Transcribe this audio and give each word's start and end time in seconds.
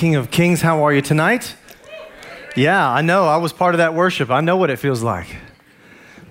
King 0.00 0.16
of 0.16 0.30
Kings, 0.30 0.62
how 0.62 0.86
are 0.86 0.94
you 0.94 1.02
tonight? 1.02 1.54
Yeah, 2.56 2.90
I 2.90 3.02
know. 3.02 3.26
I 3.26 3.36
was 3.36 3.52
part 3.52 3.74
of 3.74 3.78
that 3.80 3.92
worship. 3.92 4.30
I 4.30 4.40
know 4.40 4.56
what 4.56 4.70
it 4.70 4.78
feels 4.78 5.02
like. 5.02 5.26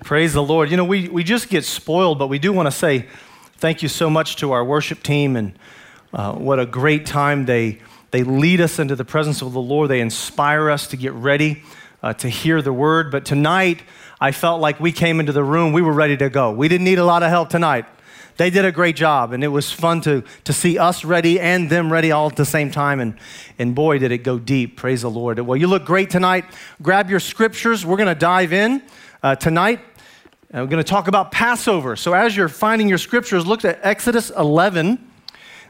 Praise 0.02 0.32
the 0.32 0.42
Lord. 0.42 0.72
You 0.72 0.76
know, 0.76 0.84
we, 0.84 1.08
we 1.08 1.22
just 1.22 1.48
get 1.48 1.64
spoiled, 1.64 2.18
but 2.18 2.26
we 2.26 2.40
do 2.40 2.52
want 2.52 2.66
to 2.66 2.72
say 2.72 3.06
thank 3.58 3.80
you 3.80 3.88
so 3.88 4.10
much 4.10 4.34
to 4.38 4.50
our 4.50 4.64
worship 4.64 5.04
team 5.04 5.36
and 5.36 5.52
uh, 6.12 6.32
what 6.32 6.58
a 6.58 6.66
great 6.66 7.06
time 7.06 7.46
they, 7.46 7.78
they 8.10 8.24
lead 8.24 8.60
us 8.60 8.80
into 8.80 8.96
the 8.96 9.04
presence 9.04 9.40
of 9.40 9.52
the 9.52 9.60
Lord. 9.60 9.88
They 9.88 10.00
inspire 10.00 10.68
us 10.68 10.88
to 10.88 10.96
get 10.96 11.12
ready 11.12 11.62
uh, 12.02 12.12
to 12.14 12.28
hear 12.28 12.62
the 12.62 12.72
word. 12.72 13.12
But 13.12 13.24
tonight, 13.24 13.84
I 14.20 14.32
felt 14.32 14.60
like 14.60 14.80
we 14.80 14.90
came 14.90 15.20
into 15.20 15.30
the 15.30 15.44
room, 15.44 15.72
we 15.72 15.80
were 15.80 15.92
ready 15.92 16.16
to 16.16 16.28
go. 16.28 16.50
We 16.50 16.66
didn't 16.66 16.86
need 16.86 16.98
a 16.98 17.04
lot 17.04 17.22
of 17.22 17.28
help 17.28 17.50
tonight. 17.50 17.84
They 18.40 18.48
did 18.48 18.64
a 18.64 18.72
great 18.72 18.96
job, 18.96 19.34
and 19.34 19.44
it 19.44 19.48
was 19.48 19.70
fun 19.70 20.00
to, 20.00 20.24
to 20.44 20.54
see 20.54 20.78
us 20.78 21.04
ready 21.04 21.38
and 21.38 21.68
them 21.68 21.92
ready 21.92 22.10
all 22.10 22.26
at 22.26 22.36
the 22.36 22.46
same 22.46 22.70
time. 22.70 22.98
And, 22.98 23.18
and 23.58 23.74
boy, 23.74 23.98
did 23.98 24.12
it 24.12 24.24
go 24.24 24.38
deep. 24.38 24.78
Praise 24.78 25.02
the 25.02 25.10
Lord. 25.10 25.38
Well, 25.40 25.58
you 25.58 25.66
look 25.66 25.84
great 25.84 26.08
tonight. 26.08 26.46
Grab 26.80 27.10
your 27.10 27.20
scriptures. 27.20 27.84
We're 27.84 27.98
going 27.98 28.08
to 28.08 28.14
dive 28.14 28.54
in 28.54 28.82
uh, 29.22 29.36
tonight. 29.36 29.80
And 30.52 30.62
we're 30.62 30.70
going 30.70 30.82
to 30.82 30.88
talk 30.88 31.06
about 31.06 31.32
Passover. 31.32 31.96
So, 31.96 32.14
as 32.14 32.34
you're 32.34 32.48
finding 32.48 32.88
your 32.88 32.96
scriptures, 32.96 33.46
look 33.46 33.62
at 33.66 33.78
Exodus 33.82 34.30
11. 34.30 35.10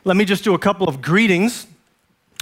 Let 0.05 0.17
me 0.17 0.25
just 0.25 0.45
do 0.45 0.55
a 0.55 0.59
couple 0.61 0.89
of 0.89 1.03
greetings 1.03 1.67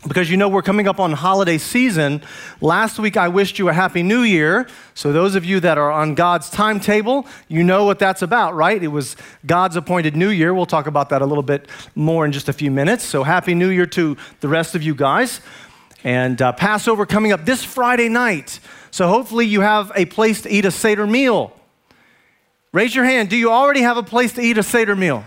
because 0.07 0.31
you 0.31 0.37
know 0.37 0.49
we're 0.49 0.63
coming 0.63 0.87
up 0.87 1.01
on 1.01 1.13
holiday 1.13 1.59
season. 1.59 2.23
Last 2.61 3.01
week 3.01 3.17
I 3.17 3.27
wished 3.29 3.59
you 3.59 3.69
a 3.69 3.73
happy 3.73 4.05
new 4.05 4.23
year. 4.23 4.69
So, 4.95 5.13
those 5.13 5.35
of 5.35 5.45
you 5.45 5.59
that 5.61 5.77
are 5.77 5.91
on 5.91 6.15
God's 6.15 6.49
timetable, 6.51 7.27
you 7.49 7.65
know 7.65 7.85
what 7.85 7.99
that's 7.99 8.23
about, 8.23 8.55
right? 8.55 8.81
It 8.81 8.89
was 8.89 9.17
God's 9.45 9.75
appointed 9.75 10.15
new 10.15 10.29
year. 10.29 10.55
We'll 10.55 10.67
talk 10.67 10.87
about 10.87 11.09
that 11.09 11.21
a 11.21 11.27
little 11.27 11.43
bit 11.43 11.69
more 11.97 12.25
in 12.25 12.31
just 12.31 12.49
a 12.49 12.53
few 12.53 12.71
minutes. 12.71 13.03
So, 13.05 13.25
happy 13.25 13.55
new 13.55 13.71
year 13.71 13.87
to 13.87 14.17
the 14.41 14.49
rest 14.49 14.77
of 14.77 14.83
you 14.85 14.95
guys. 14.95 15.41
And 16.05 16.41
uh, 16.41 16.53
Passover 16.53 17.05
coming 17.05 17.33
up 17.33 17.45
this 17.45 17.65
Friday 17.65 18.09
night. 18.09 18.61
So, 18.93 19.09
hopefully, 19.09 19.47
you 19.47 19.63
have 19.63 19.91
a 19.97 20.05
place 20.05 20.43
to 20.43 20.49
eat 20.49 20.65
a 20.65 20.71
Seder 20.71 21.09
meal. 21.09 21.53
Raise 22.73 22.95
your 22.95 23.05
hand. 23.05 23.31
Do 23.31 23.37
you 23.37 23.51
already 23.51 23.81
have 23.81 23.97
a 23.97 24.05
place 24.05 24.33
to 24.35 24.43
eat 24.43 24.59
a 24.59 24.63
Seder 24.63 24.95
meal? 24.95 25.25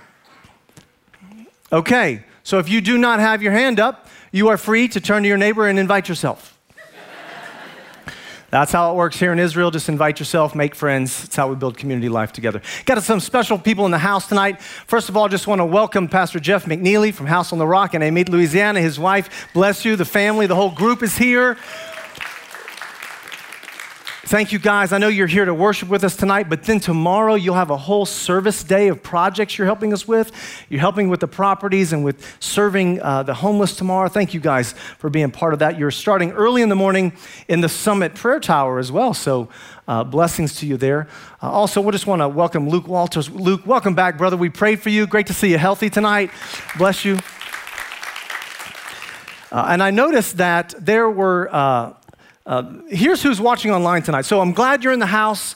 Okay. 1.73 2.23
So, 2.44 2.59
if 2.59 2.70
you 2.70 2.81
do 2.81 2.97
not 2.97 3.20
have 3.20 3.42
your 3.42 3.52
hand 3.52 3.80
up, 3.80 4.08
you 4.31 4.47
are 4.50 4.58
free 4.58 4.88
to 4.89 5.02
turn 5.02 5.23
to 5.23 5.28
your 5.28 5.38
neighbor 5.38 5.67
and 5.67 5.78
invite 5.78 6.09
yourself. 6.09 6.58
That's 8.52 8.73
how 8.73 8.92
it 8.92 8.95
works 8.95 9.17
here 9.17 9.31
in 9.31 9.39
Israel. 9.39 9.72
Just 9.72 9.88
invite 9.88 10.20
yourself, 10.20 10.56
make 10.56 10.75
friends. 10.75 11.23
It's 11.23 11.38
how 11.38 11.48
we 11.48 11.56
build 11.56 11.78
community 11.78 12.09
life 12.09 12.33
together. 12.33 12.61
Got 12.83 13.02
some 13.02 13.22
special 13.22 13.58
people 13.58 13.86
in 13.86 13.92
the 13.92 13.98
house 13.98 14.28
tonight. 14.28 14.61
First 14.61 15.08
of 15.08 15.16
all, 15.16 15.30
just 15.30 15.48
want 15.48 15.59
to 15.59 15.66
welcome 15.66 16.09
Pastor 16.09 16.38
Jeff 16.38 16.66
McNeely 16.66 17.14
from 17.14 17.28
House 17.28 17.53
on 17.53 17.59
the 17.59 17.67
Rock 17.67 17.94
in 17.94 18.02
Amite, 18.02 18.28
Louisiana. 18.28 18.81
His 18.81 19.00
wife, 19.00 19.48
bless 19.53 19.86
you. 19.86 19.95
The 19.95 20.03
family, 20.03 20.48
the 20.48 20.55
whole 20.55 20.72
group 20.72 21.02
is 21.02 21.17
here. 21.17 21.58
Thank 24.32 24.54
you 24.54 24.60
guys. 24.60 24.94
I 24.94 24.98
know 24.98 25.10
you're 25.10 25.28
here 25.28 25.44
to 25.44 25.54
worship 25.54 25.90
with 25.90 26.06
us 26.06 26.16
tonight, 26.16 26.48
but 26.48 26.64
then 26.64 26.80
tomorrow 26.80 27.36
you'll 27.36 27.56
have 27.56 27.70
a 27.70 27.76
whole 27.76 28.06
service 28.06 28.64
day 28.64 28.88
of 28.88 29.04
projects 29.04 29.58
you're 29.58 29.68
helping 29.68 29.92
us 29.92 30.08
with. 30.08 30.32
You're 30.70 30.80
helping 30.80 31.10
with 31.10 31.20
the 31.20 31.28
properties 31.28 31.92
and 31.92 32.06
with 32.06 32.38
serving 32.40 33.02
uh, 33.02 33.23
the 33.23 33.34
homeless 33.34 33.76
tomorrow. 33.76 34.08
Thank 34.08 34.34
you 34.34 34.40
guys 34.40 34.72
for 35.00 35.10
being 35.10 35.32
part 35.32 35.52
of 35.52 35.60
that. 35.60 35.78
You're 35.78 35.92
starting 35.92 36.32
early 36.32 36.62
in 36.62 36.70
the 36.70 36.78
morning 36.78 37.12
in 37.50 37.60
the 37.60 37.68
Summit 37.68 38.16
Prayer 38.16 38.40
Tower 38.40 38.80
as 38.80 38.90
well. 38.90 39.14
So 39.14 39.50
uh, 39.86 40.06
blessings 40.06 40.56
to 40.60 40.66
you 40.66 40.78
there. 40.78 41.10
Uh, 41.44 41.52
also, 41.52 41.82
we 41.82 41.92
just 41.92 42.08
want 42.08 42.22
to 42.22 42.30
welcome 42.30 42.70
Luke 42.70 42.88
Walters. 42.88 43.30
Luke, 43.30 43.64
welcome 43.66 43.95
back, 43.95 44.18
brother. 44.18 44.38
We 44.38 44.48
prayed 44.48 44.80
for 44.80 44.92
you. 44.92 45.08
Great 45.08 45.28
to 45.28 45.34
see 45.34 45.52
you 45.52 45.58
healthy 45.58 45.90
tonight. 45.90 46.32
Bless 46.78 47.04
you. 47.04 47.20
Uh, 49.52 49.66
and 49.68 49.84
I 49.84 49.92
noticed 49.92 50.38
that 50.38 50.73
there 50.80 51.10
were 51.10 51.50
uh, 52.46 52.64
here's 52.90 53.22
who's 53.22 53.40
watching 53.40 53.72
online 53.72 54.02
tonight. 54.02 54.24
So 54.24 54.42
I'm 54.42 54.54
glad 54.54 54.84
you're 54.84 54.94
in 54.94 55.00
the 55.00 55.06
house. 55.06 55.56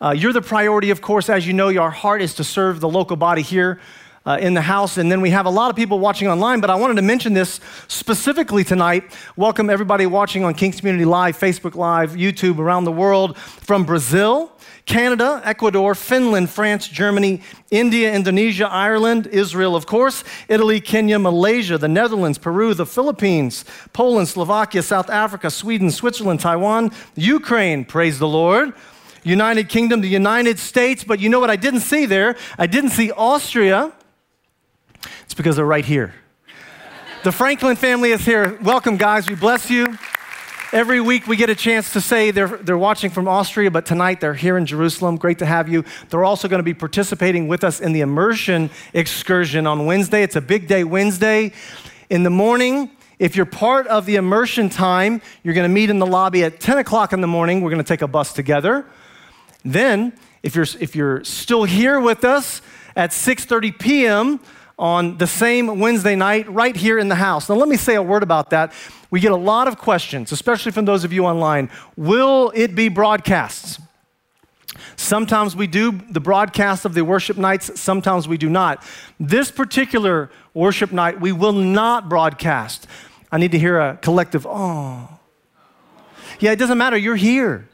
Uh, 0.00 0.10
you're 0.10 0.32
the 0.32 0.42
priority, 0.42 0.90
of 0.90 1.00
course. 1.00 1.28
As 1.28 1.46
you 1.46 1.52
know, 1.52 1.68
your 1.68 1.90
heart 1.90 2.20
is 2.22 2.34
to 2.34 2.44
serve 2.44 2.80
the 2.80 2.88
local 2.88 3.16
body 3.16 3.42
here 3.42 3.80
uh, 4.26 4.38
in 4.40 4.54
the 4.54 4.60
house. 4.60 4.96
And 4.96 5.12
then 5.12 5.20
we 5.20 5.30
have 5.30 5.46
a 5.46 5.50
lot 5.50 5.70
of 5.70 5.76
people 5.76 6.00
watching 6.00 6.26
online, 6.26 6.60
but 6.60 6.70
I 6.70 6.74
wanted 6.74 6.94
to 6.96 7.02
mention 7.02 7.34
this 7.34 7.60
specifically 7.86 8.64
tonight. 8.64 9.04
Welcome 9.36 9.70
everybody 9.70 10.06
watching 10.06 10.44
on 10.44 10.54
King's 10.54 10.80
Community 10.80 11.04
Live, 11.04 11.38
Facebook 11.38 11.76
Live, 11.76 12.12
YouTube 12.12 12.58
around 12.58 12.84
the 12.84 12.92
world 12.92 13.36
from 13.38 13.84
Brazil. 13.84 14.53
Canada, 14.86 15.40
Ecuador, 15.44 15.94
Finland, 15.94 16.50
France, 16.50 16.88
Germany, 16.88 17.40
India, 17.70 18.12
Indonesia, 18.12 18.68
Ireland, 18.68 19.26
Israel, 19.28 19.74
of 19.74 19.86
course, 19.86 20.24
Italy, 20.46 20.78
Kenya, 20.80 21.18
Malaysia, 21.18 21.78
the 21.78 21.88
Netherlands, 21.88 22.36
Peru, 22.36 22.74
the 22.74 22.84
Philippines, 22.84 23.64
Poland, 23.94 24.28
Slovakia, 24.28 24.82
South 24.82 25.08
Africa, 25.08 25.50
Sweden, 25.50 25.90
Switzerland, 25.90 26.40
Taiwan, 26.40 26.92
Ukraine, 27.14 27.84
praise 27.84 28.18
the 28.18 28.28
Lord. 28.28 28.74
United 29.26 29.70
Kingdom, 29.70 30.02
the 30.02 30.08
United 30.08 30.58
States, 30.58 31.02
but 31.02 31.18
you 31.18 31.30
know 31.30 31.40
what 31.40 31.48
I 31.48 31.56
didn't 31.56 31.80
see 31.80 32.04
there? 32.04 32.36
I 32.58 32.66
didn't 32.66 32.90
see 32.90 33.10
Austria. 33.10 33.90
It's 35.22 35.32
because 35.32 35.56
they're 35.56 35.64
right 35.64 35.84
here. 35.84 36.12
the 37.22 37.32
Franklin 37.32 37.76
family 37.76 38.10
is 38.10 38.20
here. 38.20 38.58
Welcome, 38.62 38.98
guys. 38.98 39.26
We 39.26 39.34
bless 39.34 39.70
you. 39.70 39.86
Every 40.74 41.00
week 41.00 41.28
we 41.28 41.36
get 41.36 41.50
a 41.50 41.54
chance 41.54 41.92
to 41.92 42.00
say 42.00 42.32
they're, 42.32 42.48
they're 42.48 42.76
watching 42.76 43.08
from 43.08 43.28
Austria, 43.28 43.70
but 43.70 43.86
tonight 43.86 44.20
they're 44.20 44.34
here 44.34 44.58
in 44.58 44.66
Jerusalem. 44.66 45.18
Great 45.18 45.38
to 45.38 45.46
have 45.46 45.68
you. 45.68 45.84
They're 46.10 46.24
also 46.24 46.48
going 46.48 46.58
to 46.58 46.64
be 46.64 46.74
participating 46.74 47.46
with 47.46 47.62
us 47.62 47.78
in 47.78 47.92
the 47.92 48.00
immersion 48.00 48.70
excursion 48.92 49.68
on 49.68 49.86
Wednesday. 49.86 50.24
It's 50.24 50.34
a 50.34 50.40
big 50.40 50.66
day 50.66 50.82
Wednesday. 50.82 51.52
In 52.10 52.24
the 52.24 52.30
morning, 52.30 52.90
if 53.20 53.36
you're 53.36 53.46
part 53.46 53.86
of 53.86 54.04
the 54.04 54.16
immersion 54.16 54.68
time, 54.68 55.22
you're 55.44 55.54
going 55.54 55.62
to 55.62 55.72
meet 55.72 55.90
in 55.90 56.00
the 56.00 56.06
lobby 56.06 56.42
at 56.42 56.58
10 56.58 56.78
o'clock 56.78 57.12
in 57.12 57.20
the 57.20 57.28
morning. 57.28 57.60
We're 57.60 57.70
going 57.70 57.84
to 57.84 57.88
take 57.88 58.02
a 58.02 58.08
bus 58.08 58.32
together. 58.32 58.84
Then, 59.64 60.12
if 60.42 60.56
you're, 60.56 60.66
if 60.80 60.96
you're 60.96 61.22
still 61.22 61.62
here 61.62 62.00
with 62.00 62.24
us 62.24 62.62
at 62.96 63.10
6:30 63.10 63.78
p.m., 63.78 64.40
on 64.78 65.18
the 65.18 65.26
same 65.26 65.78
Wednesday 65.78 66.16
night 66.16 66.48
right 66.50 66.74
here 66.74 66.98
in 66.98 67.08
the 67.08 67.14
house. 67.14 67.48
Now, 67.48 67.54
let 67.54 67.68
me 67.68 67.76
say 67.76 67.94
a 67.94 68.02
word 68.02 68.22
about 68.22 68.50
that. 68.50 68.72
We 69.10 69.20
get 69.20 69.32
a 69.32 69.36
lot 69.36 69.68
of 69.68 69.78
questions, 69.78 70.32
especially 70.32 70.72
from 70.72 70.84
those 70.84 71.04
of 71.04 71.12
you 71.12 71.24
online. 71.24 71.70
Will 71.96 72.52
it 72.54 72.74
be 72.74 72.88
broadcasts? 72.88 73.78
Sometimes 74.96 75.54
we 75.56 75.66
do 75.66 75.92
the 76.10 76.20
broadcast 76.20 76.84
of 76.84 76.94
the 76.94 77.04
worship 77.04 77.36
nights, 77.36 77.80
sometimes 77.80 78.28
we 78.28 78.36
do 78.36 78.48
not. 78.48 78.84
This 79.18 79.50
particular 79.50 80.30
worship 80.52 80.92
night, 80.92 81.20
we 81.20 81.32
will 81.32 81.52
not 81.52 82.08
broadcast. 82.08 82.86
I 83.30 83.38
need 83.38 83.52
to 83.52 83.58
hear 83.58 83.78
a 83.80 83.96
collective, 83.96 84.46
oh. 84.48 85.08
Yeah, 86.40 86.52
it 86.52 86.56
doesn't 86.58 86.78
matter, 86.78 86.96
you're 86.96 87.16
here. 87.16 87.68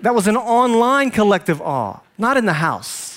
That 0.00 0.14
was 0.14 0.26
an 0.26 0.36
online 0.36 1.10
collective 1.10 1.60
awe, 1.60 2.00
not 2.18 2.36
in 2.36 2.44
the 2.44 2.54
house. 2.54 3.11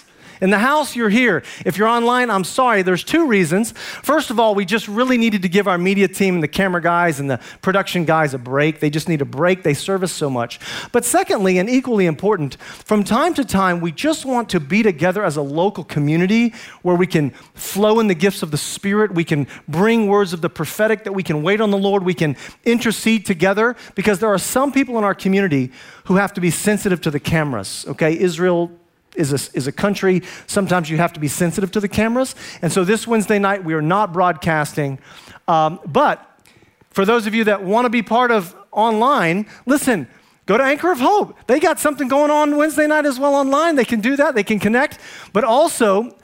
In 0.46 0.52
the 0.52 0.60
house, 0.60 0.96
you're 0.96 1.10
here. 1.10 1.42
If 1.66 1.76
you're 1.76 1.88
online, 1.88 2.30
I'm 2.30 2.44
sorry. 2.44 2.84
There's 2.84 3.04
two 3.04 3.26
reasons. 3.26 3.72
First 4.04 4.30
of 4.30 4.40
all, 4.40 4.54
we 4.54 4.64
just 4.64 4.88
really 4.88 5.18
needed 5.18 5.42
to 5.42 5.50
give 5.50 5.68
our 5.68 5.80
media 5.80 6.08
team 6.08 6.36
and 6.36 6.44
the 6.44 6.48
camera 6.48 6.84
guys 6.84 7.20
and 7.20 7.28
the 7.28 7.40
production 7.64 8.06
guys 8.06 8.36
a 8.36 8.38
break. 8.38 8.80
They 8.80 8.92
just 8.92 9.10
need 9.10 9.24
a 9.24 9.26
break. 9.26 9.64
They 9.64 9.74
serve 9.74 10.04
us 10.04 10.12
so 10.12 10.30
much. 10.30 10.60
But 10.92 11.04
secondly, 11.04 11.58
and 11.58 11.68
equally 11.68 12.06
important, 12.06 12.58
from 12.62 13.04
time 13.04 13.34
to 13.34 13.44
time, 13.44 13.80
we 13.80 13.92
just 13.92 14.24
want 14.24 14.50
to 14.50 14.60
be 14.60 14.84
together 14.84 15.24
as 15.24 15.36
a 15.36 15.42
local 15.42 15.84
community 15.84 16.54
where 16.84 16.96
we 16.96 17.08
can 17.08 17.32
flow 17.56 18.00
in 18.00 18.06
the 18.06 18.14
gifts 18.14 18.44
of 18.44 18.52
the 18.52 18.58
Spirit. 18.60 19.16
We 19.16 19.24
can 19.24 19.48
bring 19.68 20.06
words 20.06 20.32
of 20.32 20.42
the 20.42 20.50
prophetic, 20.52 21.06
that 21.06 21.14
we 21.14 21.24
can 21.24 21.42
wait 21.42 21.60
on 21.60 21.72
the 21.72 21.80
Lord. 21.80 22.04
We 22.04 22.14
can 22.14 22.38
intercede 22.64 23.26
together 23.26 23.76
because 23.96 24.20
there 24.20 24.30
are 24.30 24.38
some 24.38 24.72
people 24.72 25.00
in 25.00 25.04
our 25.04 25.16
community 25.16 25.72
who 26.04 26.18
have 26.18 26.34
to 26.34 26.40
be 26.40 26.52
sensitive 26.52 27.02
to 27.02 27.10
the 27.10 27.20
cameras. 27.20 27.84
Okay, 27.88 28.16
Israel 28.16 28.70
is 29.16 29.32
a, 29.32 29.58
is 29.58 29.68
a 29.68 29.72
country. 29.72 30.22
Sometimes 30.48 30.90
you 30.90 30.98
have 30.98 31.14
to 31.14 31.20
be 31.20 31.28
sensitive 31.28 31.72
to 31.72 31.80
the 31.80 31.88
cameras. 31.88 32.36
And 32.62 32.72
so 32.72 32.84
this 32.84 33.08
Wednesday 33.08 33.40
night, 33.40 33.64
we 33.64 33.74
are 33.74 33.82
not 33.82 34.14
broadcasting. 34.14 35.00
Um, 35.48 35.80
but 35.86 36.42
for 36.90 37.06
those 37.06 37.28
of 37.28 37.36
you 37.36 37.44
that 37.46 37.64
want 37.64 37.86
to 37.86 37.90
be 37.90 38.02
part 38.02 38.32
of 38.32 38.56
online, 38.72 39.48
listen, 39.66 40.08
go 40.46 40.58
to 40.58 40.64
Anchor 40.64 40.92
of 40.92 41.00
Hope. 41.00 41.38
They 41.48 41.60
got 41.60 41.80
something 41.80 42.08
going 42.08 42.32
on 42.32 42.58
Wednesday 42.58 42.88
night 42.88 43.06
as 43.06 43.20
well 43.20 43.36
online. 43.36 43.76
They 43.76 43.86
can 43.86 44.02
do 44.02 44.16
that, 44.16 44.36
they 44.36 44.44
can 44.44 44.60
connect. 44.60 45.00
But 45.34 45.44
also, 45.44 46.16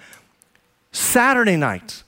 Saturday 0.92 1.58
night, 1.58 2.04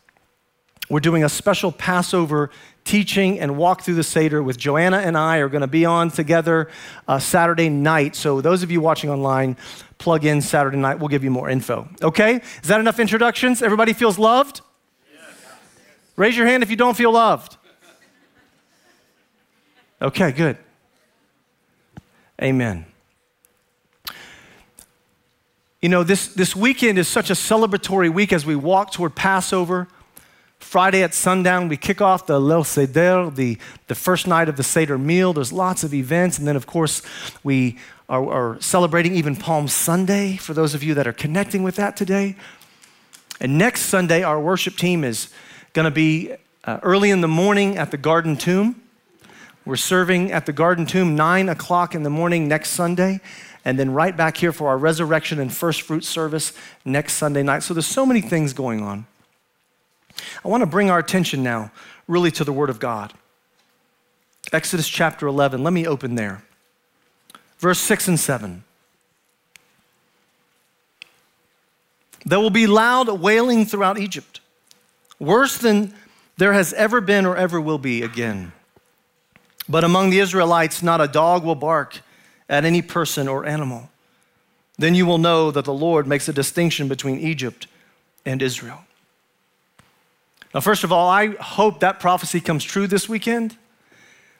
we're 0.90 1.00
doing 1.00 1.24
a 1.24 1.30
special 1.30 1.72
Passover 1.72 2.50
teaching 2.84 3.40
and 3.40 3.58
walk 3.58 3.82
through 3.82 3.96
the 3.96 4.04
Seder 4.04 4.44
with 4.44 4.58
Joanna 4.58 4.98
and 4.98 5.18
I 5.18 5.38
are 5.38 5.48
going 5.48 5.62
to 5.62 5.68
be 5.68 5.86
on 5.86 6.12
together 6.12 6.70
uh, 7.08 7.20
Saturday 7.20 7.70
night. 7.70 8.16
So, 8.16 8.42
those 8.42 8.64
of 8.64 8.72
you 8.72 8.82
watching 8.82 9.10
online, 9.10 9.58
plug 10.04 10.26
in 10.26 10.42
Saturday 10.42 10.78
night. 10.78 11.00
We'll 11.00 11.08
give 11.08 11.24
you 11.24 11.32
more 11.32 11.50
info. 11.50 11.88
Okay? 12.02 12.42
Is 12.62 12.68
that 12.68 12.80
enough 12.80 13.00
introductions? 13.00 13.62
Everybody 13.62 13.94
feels 13.94 14.20
loved? 14.20 14.62
Yes. 15.12 15.22
Raise 16.18 16.36
your 16.36 16.46
hand 16.46 16.62
if 16.62 16.70
you 16.70 16.76
don't 16.76 16.98
feel 16.98 17.14
loved. 17.14 17.56
Okay, 20.02 20.34
good. 20.34 20.58
Amen. 22.42 22.86
You 25.82 25.90
know, 25.90 26.04
this, 26.04 26.28
this 26.28 26.54
weekend 26.56 26.98
is 27.00 27.08
such 27.08 27.30
a 27.30 27.34
celebratory 27.34 28.14
week 28.14 28.34
as 28.34 28.46
we 28.46 28.56
walk 28.56 28.92
toward 28.92 29.16
Passover. 29.16 29.88
Friday 30.60 31.04
at 31.04 31.14
sundown, 31.14 31.68
we 31.68 31.78
kick 31.78 32.02
off 32.02 32.26
the 32.26 32.40
Leil 32.40 32.66
Seder, 32.66 33.30
the, 33.30 33.58
the 33.88 33.96
first 33.96 34.28
night 34.28 34.50
of 34.50 34.56
the 34.56 34.64
Seder 34.64 34.98
meal. 34.98 35.34
There's 35.34 35.54
lots 35.54 35.84
of 35.84 35.94
events. 35.94 36.38
And 36.38 36.48
then, 36.48 36.56
of 36.56 36.66
course, 36.66 37.02
we 37.44 37.78
are, 38.10 38.30
are 38.30 38.62
celebrating 38.62 39.16
even 39.16 39.36
Palm 39.36 39.68
Sunday 39.68 40.38
for 40.38 40.54
those 40.54 40.74
of 40.74 40.84
you 40.84 40.94
that 40.96 41.08
are 41.08 41.14
connecting 41.14 41.64
with 41.64 41.76
that 41.76 41.96
today. 41.96 42.36
And 43.40 43.58
next 43.58 43.84
Sunday, 43.84 44.24
our 44.24 44.40
worship 44.40 44.76
team 44.76 45.04
is 45.04 45.30
going 45.74 45.86
to 45.86 45.92
be 45.92 46.34
uh, 46.66 46.80
early 46.84 47.10
in 47.10 47.22
the 47.22 47.28
morning 47.28 47.78
at 47.78 47.92
the 47.92 47.98
Garden 47.98 48.38
Tomb. 48.38 48.82
We're 49.66 49.76
serving 49.76 50.32
at 50.32 50.46
the 50.46 50.54
Garden 50.54 50.86
Tomb 50.86 51.16
9 51.16 51.50
o'clock 51.50 51.96
in 51.96 52.04
the 52.04 52.10
morning 52.10 52.48
next 52.48 52.72
Sunday, 52.72 53.22
and 53.66 53.80
then 53.80 53.92
right 53.92 54.16
back 54.16 54.38
here 54.38 54.52
for 54.52 54.68
our 54.68 54.78
resurrection 54.78 55.40
and 55.40 55.52
first 55.52 55.82
fruit 55.82 56.04
service 56.04 56.54
next 56.84 57.14
Sunday 57.14 57.44
night. 57.44 57.64
So 57.64 57.74
there's 57.74 57.88
so 57.88 58.06
many 58.06 58.22
things 58.22 58.54
going 58.54 58.82
on. 58.82 59.06
I 60.44 60.48
want 60.48 60.62
to 60.62 60.68
bring 60.68 60.92
our 60.92 61.00
attention 61.00 61.44
now 61.44 61.72
really 62.08 62.32
to 62.32 62.44
the 62.44 62.54
Word 62.54 62.70
of 62.70 62.80
God. 62.80 63.14
Exodus 64.52 64.88
chapter 64.88 65.28
11. 65.28 65.64
Let 65.64 65.74
me 65.74 65.88
open 65.88 66.16
there. 66.16 66.44
Verse 67.64 67.80
6 67.80 68.10
and 68.10 68.20
7. 68.20 68.62
There 72.26 72.38
will 72.42 72.50
be 72.50 72.68
loud 72.68 73.08
wailing 73.08 73.66
throughout 73.66 73.98
Egypt, 73.98 74.42
worse 75.18 75.58
than 75.58 75.94
there 76.36 76.52
has 76.52 76.74
ever 76.74 77.00
been 77.00 77.26
or 77.26 77.38
ever 77.38 77.62
will 77.62 77.78
be 77.78 78.02
again. 78.02 78.52
But 79.70 79.86
among 79.86 80.10
the 80.10 80.20
Israelites, 80.20 80.84
not 80.84 81.00
a 81.00 81.08
dog 81.08 81.46
will 81.46 81.56
bark 81.56 82.02
at 82.50 82.66
any 82.66 82.82
person 82.82 83.30
or 83.30 83.46
animal. 83.46 83.90
Then 84.78 84.94
you 84.94 85.06
will 85.06 85.18
know 85.18 85.50
that 85.50 85.64
the 85.64 85.74
Lord 85.74 86.06
makes 86.06 86.28
a 86.28 86.34
distinction 86.34 86.90
between 86.90 87.18
Egypt 87.18 87.68
and 88.26 88.42
Israel. 88.42 88.84
Now, 90.54 90.60
first 90.60 90.84
of 90.84 90.92
all, 90.92 91.08
I 91.08 91.28
hope 91.28 91.80
that 91.80 92.02
prophecy 92.02 92.42
comes 92.42 92.66
true 92.66 92.88
this 92.88 93.08
weekend, 93.08 93.56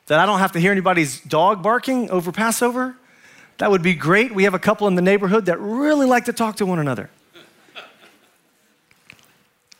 that 0.08 0.20
I 0.20 0.26
don't 0.26 0.40
have 0.40 0.52
to 0.52 0.60
hear 0.60 0.74
anybody's 0.74 1.22
dog 1.22 1.64
barking 1.64 2.10
over 2.10 2.34
Passover. 2.34 2.98
That 3.60 3.72
would 3.72 3.82
be 3.82 3.94
great. 3.94 4.34
We 4.34 4.44
have 4.44 4.54
a 4.54 4.60
couple 4.60 4.88
in 4.88 4.96
the 4.96 5.02
neighborhood 5.02 5.46
that 5.46 5.60
really 5.60 6.06
like 6.06 6.26
to 6.26 6.34
talk 6.34 6.58
to 6.58 6.66
one 6.66 6.80
another. 6.80 7.10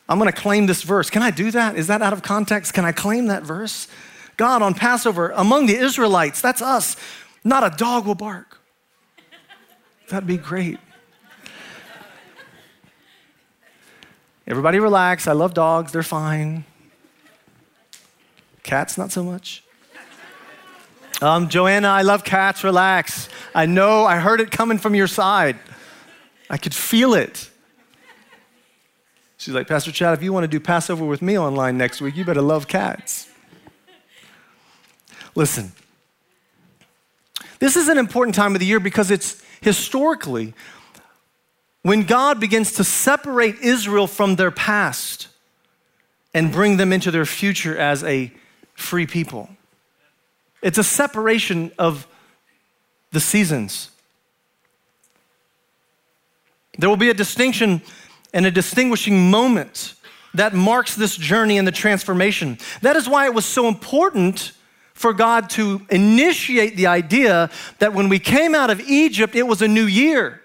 I'm 0.08 0.18
going 0.18 0.30
to 0.30 0.38
claim 0.38 0.66
this 0.66 0.82
verse. 0.82 1.08
Can 1.10 1.22
I 1.22 1.30
do 1.30 1.50
that? 1.50 1.76
Is 1.76 1.86
that 1.86 2.02
out 2.02 2.12
of 2.12 2.22
context? 2.22 2.74
Can 2.74 2.84
I 2.84 2.92
claim 2.92 3.26
that 3.26 3.42
verse? 3.42 3.88
God 4.36 4.62
on 4.62 4.74
Passover, 4.74 5.30
among 5.30 5.66
the 5.66 5.76
Israelites, 5.76 6.40
that's 6.40 6.60
us, 6.60 6.96
not 7.44 7.62
a 7.62 7.74
dog 7.76 8.04
will 8.06 8.14
bark. 8.14 8.58
That'd 10.08 10.26
be 10.26 10.36
great. 10.36 10.78
Everybody 14.46 14.78
relax. 14.78 15.26
I 15.26 15.32
love 15.32 15.54
dogs, 15.54 15.92
they're 15.92 16.02
fine. 16.02 16.64
Cats, 18.62 18.98
not 18.98 19.10
so 19.10 19.22
much. 19.22 19.62
Um, 21.24 21.48
Joanna, 21.48 21.88
I 21.88 22.02
love 22.02 22.22
cats, 22.22 22.62
relax. 22.64 23.30
I 23.54 23.64
know, 23.64 24.04
I 24.04 24.18
heard 24.18 24.42
it 24.42 24.50
coming 24.50 24.76
from 24.76 24.94
your 24.94 25.06
side. 25.06 25.56
I 26.50 26.58
could 26.58 26.74
feel 26.74 27.14
it. 27.14 27.48
She's 29.38 29.54
like, 29.54 29.66
Pastor 29.66 29.90
Chad, 29.90 30.12
if 30.12 30.22
you 30.22 30.34
want 30.34 30.44
to 30.44 30.48
do 30.48 30.60
Passover 30.60 31.02
with 31.02 31.22
me 31.22 31.38
online 31.38 31.78
next 31.78 32.02
week, 32.02 32.14
you 32.14 32.26
better 32.26 32.42
love 32.42 32.68
cats. 32.68 33.26
Listen, 35.34 35.72
this 37.58 37.74
is 37.74 37.88
an 37.88 37.96
important 37.96 38.34
time 38.34 38.54
of 38.54 38.60
the 38.60 38.66
year 38.66 38.78
because 38.78 39.10
it's 39.10 39.42
historically 39.62 40.52
when 41.80 42.02
God 42.02 42.38
begins 42.38 42.72
to 42.72 42.84
separate 42.84 43.60
Israel 43.62 44.06
from 44.06 44.36
their 44.36 44.50
past 44.50 45.28
and 46.34 46.52
bring 46.52 46.76
them 46.76 46.92
into 46.92 47.10
their 47.10 47.24
future 47.24 47.78
as 47.78 48.04
a 48.04 48.30
free 48.74 49.06
people. 49.06 49.48
It's 50.64 50.78
a 50.78 50.82
separation 50.82 51.70
of 51.78 52.06
the 53.12 53.20
seasons. 53.20 53.90
There 56.78 56.88
will 56.88 56.96
be 56.96 57.10
a 57.10 57.14
distinction 57.14 57.82
and 58.32 58.46
a 58.46 58.50
distinguishing 58.50 59.30
moment 59.30 59.94
that 60.32 60.54
marks 60.54 60.96
this 60.96 61.18
journey 61.18 61.58
and 61.58 61.68
the 61.68 61.72
transformation. 61.72 62.56
That 62.80 62.96
is 62.96 63.06
why 63.06 63.26
it 63.26 63.34
was 63.34 63.44
so 63.44 63.68
important 63.68 64.52
for 64.94 65.12
God 65.12 65.50
to 65.50 65.82
initiate 65.90 66.76
the 66.76 66.86
idea 66.86 67.50
that 67.78 67.92
when 67.92 68.08
we 68.08 68.18
came 68.18 68.54
out 68.54 68.70
of 68.70 68.80
Egypt, 68.80 69.36
it 69.36 69.46
was 69.46 69.60
a 69.60 69.68
new 69.68 69.84
year. 69.84 70.40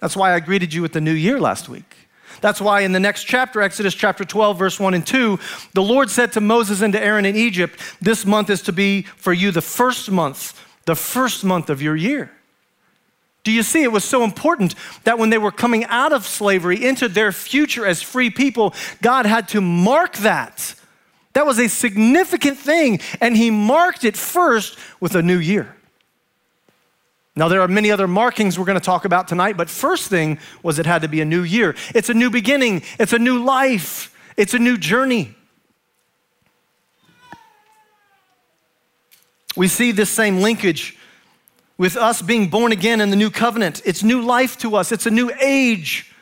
That's 0.00 0.16
why 0.16 0.32
I 0.32 0.40
greeted 0.40 0.72
you 0.72 0.80
with 0.80 0.94
the 0.94 1.02
new 1.02 1.12
year 1.12 1.38
last 1.38 1.68
week. 1.68 2.01
That's 2.42 2.60
why 2.60 2.82
in 2.82 2.92
the 2.92 3.00
next 3.00 3.24
chapter, 3.24 3.62
Exodus 3.62 3.94
chapter 3.94 4.24
12, 4.24 4.58
verse 4.58 4.78
1 4.78 4.92
and 4.92 5.06
2, 5.06 5.38
the 5.72 5.82
Lord 5.82 6.10
said 6.10 6.32
to 6.32 6.42
Moses 6.42 6.82
and 6.82 6.92
to 6.92 7.02
Aaron 7.02 7.24
in 7.24 7.36
Egypt, 7.36 7.80
This 8.02 8.26
month 8.26 8.50
is 8.50 8.60
to 8.62 8.72
be 8.72 9.02
for 9.02 9.32
you 9.32 9.50
the 9.50 9.62
first 9.62 10.10
month, 10.10 10.60
the 10.84 10.94
first 10.94 11.44
month 11.44 11.70
of 11.70 11.80
your 11.80 11.96
year. 11.96 12.30
Do 13.44 13.50
you 13.50 13.62
see? 13.62 13.82
It 13.82 13.90
was 13.90 14.04
so 14.04 14.22
important 14.22 14.74
that 15.04 15.18
when 15.18 15.30
they 15.30 15.38
were 15.38 15.50
coming 15.50 15.84
out 15.86 16.12
of 16.12 16.26
slavery 16.26 16.84
into 16.84 17.08
their 17.08 17.32
future 17.32 17.86
as 17.86 18.02
free 18.02 18.28
people, 18.28 18.74
God 19.00 19.24
had 19.24 19.48
to 19.48 19.60
mark 19.60 20.18
that 20.18 20.74
that 21.32 21.46
was 21.46 21.58
a 21.58 21.68
significant 21.68 22.58
thing, 22.58 23.00
and 23.20 23.36
he 23.36 23.50
marked 23.50 24.04
it 24.04 24.16
first 24.16 24.78
with 25.00 25.14
a 25.14 25.22
new 25.22 25.38
year. 25.38 25.74
Now, 27.34 27.48
there 27.48 27.62
are 27.62 27.68
many 27.68 27.90
other 27.90 28.06
markings 28.06 28.58
we're 28.58 28.66
going 28.66 28.78
to 28.78 28.84
talk 28.84 29.06
about 29.06 29.26
tonight, 29.26 29.56
but 29.56 29.70
first 29.70 30.10
thing 30.10 30.38
was 30.62 30.78
it 30.78 30.84
had 30.84 31.02
to 31.02 31.08
be 31.08 31.22
a 31.22 31.24
new 31.24 31.42
year. 31.42 31.74
It's 31.94 32.10
a 32.10 32.14
new 32.14 32.28
beginning, 32.28 32.82
it's 32.98 33.14
a 33.14 33.18
new 33.18 33.42
life, 33.42 34.14
it's 34.36 34.52
a 34.52 34.58
new 34.58 34.76
journey. 34.76 35.34
We 39.56 39.68
see 39.68 39.92
this 39.92 40.10
same 40.10 40.40
linkage 40.40 40.98
with 41.78 41.96
us 41.96 42.20
being 42.20 42.48
born 42.48 42.70
again 42.70 43.00
in 43.00 43.10
the 43.10 43.16
new 43.16 43.30
covenant. 43.30 43.80
It's 43.84 44.02
new 44.02 44.20
life 44.20 44.58
to 44.58 44.76
us, 44.76 44.92
it's 44.92 45.06
a 45.06 45.10
new 45.10 45.30
age, 45.40 46.12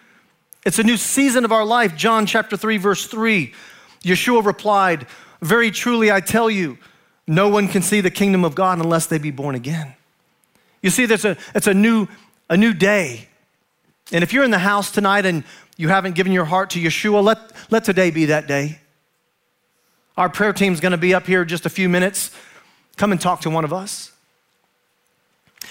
it's 0.65 0.79
a 0.79 0.85
new 0.85 0.97
season 0.97 1.45
of 1.45 1.51
our 1.51 1.65
life. 1.65 1.97
John 1.97 2.25
chapter 2.25 2.57
3, 2.57 2.77
verse 2.77 3.07
3. 3.07 3.53
Yeshua 4.03 4.45
replied, 4.45 5.07
Very 5.43 5.73
truly 5.73 6.13
I 6.13 6.21
tell 6.21 6.49
you, 6.49 6.79
no 7.27 7.49
one 7.49 7.67
can 7.67 7.83
see 7.83 8.01
the 8.01 8.11
kingdom 8.11 8.45
of 8.45 8.55
God 8.55 8.79
unless 8.79 9.07
they 9.07 9.19
be 9.19 9.31
born 9.33 9.57
again. 9.57 9.95
You 10.83 10.91
see, 10.91 11.07
there's 11.07 11.25
a, 11.25 11.37
it's 11.55 11.67
a 11.67 11.75
new, 11.75 12.09
a 12.49 12.57
new 12.57 12.73
day. 12.73 13.29
And 14.13 14.25
if 14.25 14.33
you're 14.33 14.45
in 14.45 14.51
the 14.51 14.59
house 14.59 14.91
tonight 14.91 15.27
and 15.27 15.45
you 15.77 15.89
haven't 15.89 16.15
given 16.15 16.33
your 16.33 16.45
heart 16.45 16.71
to 16.71 16.81
Yeshua, 16.81 17.23
let, 17.23 17.39
let 17.71 17.85
today 17.85 18.11
be 18.11 18.27
that 18.27 18.47
day. 18.47 18.81
Our 20.17 20.29
prayer 20.29 20.53
team's 20.53 20.81
gonna 20.81 20.99
be 20.99 21.15
up 21.15 21.27
here 21.27 21.43
in 21.43 21.49
just 21.49 21.67
a 21.67 21.71
few 21.71 21.89
minutes. 21.89 22.31
Come 22.97 23.13
and 23.13 23.21
talk 23.21 23.43
to 23.43 23.51
one 23.51 23.65
of 23.65 23.73
us. 23.73 24.13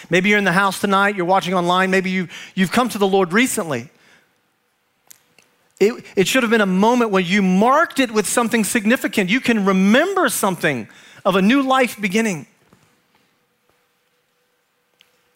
Maybe 0.09 0.29
you're 0.29 0.37
in 0.37 0.45
the 0.45 0.51
house 0.51 0.79
tonight, 0.79 1.15
you're 1.15 1.25
watching 1.25 1.53
online, 1.53 1.91
maybe 1.91 2.09
you, 2.09 2.27
you've 2.55 2.71
come 2.71 2.89
to 2.89 2.97
the 2.97 3.07
Lord 3.07 3.33
recently. 3.33 3.89
It, 5.79 6.05
it 6.15 6.27
should 6.27 6.43
have 6.43 6.49
been 6.49 6.61
a 6.61 6.65
moment 6.65 7.11
when 7.11 7.25
you 7.25 7.41
marked 7.41 7.99
it 7.99 8.11
with 8.11 8.27
something 8.27 8.63
significant. 8.63 9.29
You 9.29 9.39
can 9.39 9.65
remember 9.65 10.29
something 10.29 10.89
of 11.25 11.35
a 11.35 11.41
new 11.41 11.61
life 11.61 11.99
beginning. 11.99 12.47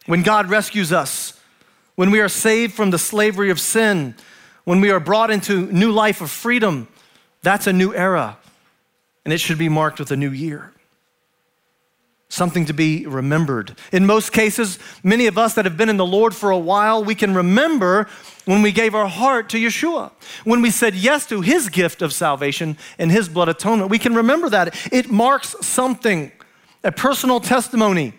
When 0.06 0.24
God 0.24 0.50
rescues 0.50 0.92
us, 0.92 1.40
when 1.96 2.12
we 2.12 2.20
are 2.20 2.30
saved 2.30 2.74
from 2.74 2.92
the 2.92 2.98
slavery 2.98 3.50
of 3.50 3.60
sin, 3.60 4.16
when 4.64 4.82
we 4.82 4.90
are 4.92 5.00
brought 5.00 5.32
into 5.32 5.72
new 5.72 5.92
life 5.92 6.22
of 6.22 6.32
freedom, 6.32 6.88
that's 7.42 7.68
a 7.68 7.74
new 7.74 7.94
era. 7.94 8.38
And 9.26 9.34
it 9.34 9.40
should 9.40 9.58
be 9.58 9.70
marked 9.70 10.00
with 10.00 10.12
a 10.12 10.18
new 10.18 10.32
year 10.32 10.74
something 12.34 12.66
to 12.66 12.74
be 12.74 13.06
remembered. 13.06 13.78
In 13.92 14.06
most 14.08 14.34
cases, 14.34 14.80
many 15.04 15.28
of 15.28 15.38
us 15.38 15.54
that 15.54 15.66
have 15.66 15.78
been 15.78 15.90
in 15.90 15.98
the 15.98 16.06
Lord 16.06 16.36
for 16.36 16.50
a 16.50 16.58
while, 16.58 17.04
we 17.04 17.14
can 17.14 17.36
remember 17.36 18.10
when 18.46 18.64
we 18.64 18.72
gave 18.72 18.96
our 18.96 19.08
heart 19.08 19.50
to 19.50 19.58
Yeshua, 19.58 20.12
when 20.44 20.62
we 20.62 20.72
said 20.72 20.96
yes 20.96 21.28
to 21.28 21.42
his 21.42 21.70
gift 21.70 22.02
of 22.02 22.12
salvation 22.12 22.76
and 22.98 23.12
his 23.12 23.30
blood 23.30 23.50
atonement. 23.50 23.92
We 23.92 24.00
can 24.00 24.16
remember 24.16 24.50
that. 24.50 24.76
It 24.92 25.12
marks 25.12 25.56
something, 25.62 26.32
a 26.84 26.92
personal 26.92 27.40
testimony. 27.40 28.14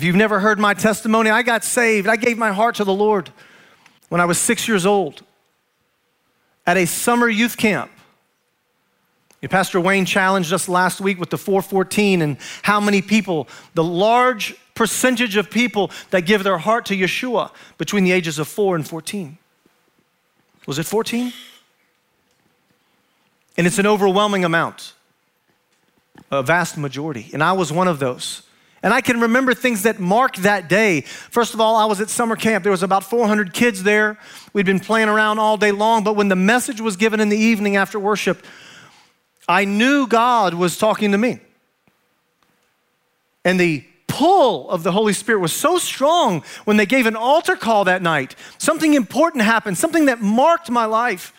If 0.00 0.04
you've 0.04 0.16
never 0.16 0.40
heard 0.40 0.58
my 0.58 0.72
testimony, 0.72 1.28
I 1.28 1.42
got 1.42 1.62
saved. 1.62 2.08
I 2.08 2.16
gave 2.16 2.38
my 2.38 2.52
heart 2.52 2.76
to 2.76 2.84
the 2.84 2.94
Lord 2.94 3.28
when 4.08 4.18
I 4.18 4.24
was 4.24 4.38
six 4.38 4.66
years 4.66 4.86
old 4.86 5.22
at 6.66 6.78
a 6.78 6.86
summer 6.86 7.28
youth 7.28 7.58
camp. 7.58 7.90
Pastor 9.50 9.78
Wayne 9.78 10.06
challenged 10.06 10.54
us 10.54 10.70
last 10.70 11.02
week 11.02 11.20
with 11.20 11.28
the 11.28 11.36
414 11.36 12.22
and 12.22 12.38
how 12.62 12.80
many 12.80 13.02
people, 13.02 13.46
the 13.74 13.84
large 13.84 14.54
percentage 14.74 15.36
of 15.36 15.50
people 15.50 15.90
that 16.12 16.22
give 16.22 16.44
their 16.44 16.56
heart 16.56 16.86
to 16.86 16.96
Yeshua 16.96 17.50
between 17.76 18.02
the 18.02 18.12
ages 18.12 18.38
of 18.38 18.48
4 18.48 18.76
and 18.76 18.88
14. 18.88 19.36
Was 20.64 20.78
it 20.78 20.86
14? 20.86 21.30
And 23.58 23.66
it's 23.66 23.78
an 23.78 23.86
overwhelming 23.86 24.46
amount, 24.46 24.94
a 26.30 26.42
vast 26.42 26.78
majority. 26.78 27.28
And 27.34 27.44
I 27.44 27.52
was 27.52 27.70
one 27.70 27.86
of 27.86 27.98
those. 27.98 28.44
And 28.82 28.94
I 28.94 29.00
can 29.02 29.20
remember 29.20 29.52
things 29.52 29.82
that 29.82 30.00
marked 30.00 30.42
that 30.42 30.68
day. 30.68 31.02
First 31.02 31.52
of 31.52 31.60
all, 31.60 31.76
I 31.76 31.84
was 31.84 32.00
at 32.00 32.08
summer 32.08 32.34
camp. 32.34 32.62
There 32.64 32.70
was 32.70 32.82
about 32.82 33.04
400 33.04 33.52
kids 33.52 33.82
there. 33.82 34.18
We'd 34.52 34.66
been 34.66 34.80
playing 34.80 35.08
around 35.08 35.38
all 35.38 35.56
day 35.56 35.70
long, 35.70 36.02
but 36.02 36.16
when 36.16 36.28
the 36.28 36.36
message 36.36 36.80
was 36.80 36.96
given 36.96 37.20
in 37.20 37.28
the 37.28 37.36
evening 37.36 37.76
after 37.76 37.98
worship, 37.98 38.44
I 39.46 39.64
knew 39.64 40.06
God 40.06 40.54
was 40.54 40.78
talking 40.78 41.12
to 41.12 41.18
me. 41.18 41.40
And 43.44 43.60
the 43.60 43.84
pull 44.06 44.68
of 44.70 44.82
the 44.82 44.92
Holy 44.92 45.12
Spirit 45.12 45.40
was 45.40 45.52
so 45.52 45.78
strong 45.78 46.42
when 46.64 46.76
they 46.76 46.86
gave 46.86 47.06
an 47.06 47.16
altar 47.16 47.56
call 47.56 47.84
that 47.84 48.02
night. 48.02 48.34
Something 48.58 48.94
important 48.94 49.44
happened, 49.44 49.76
something 49.78 50.06
that 50.06 50.20
marked 50.20 50.70
my 50.70 50.86
life. 50.86 51.32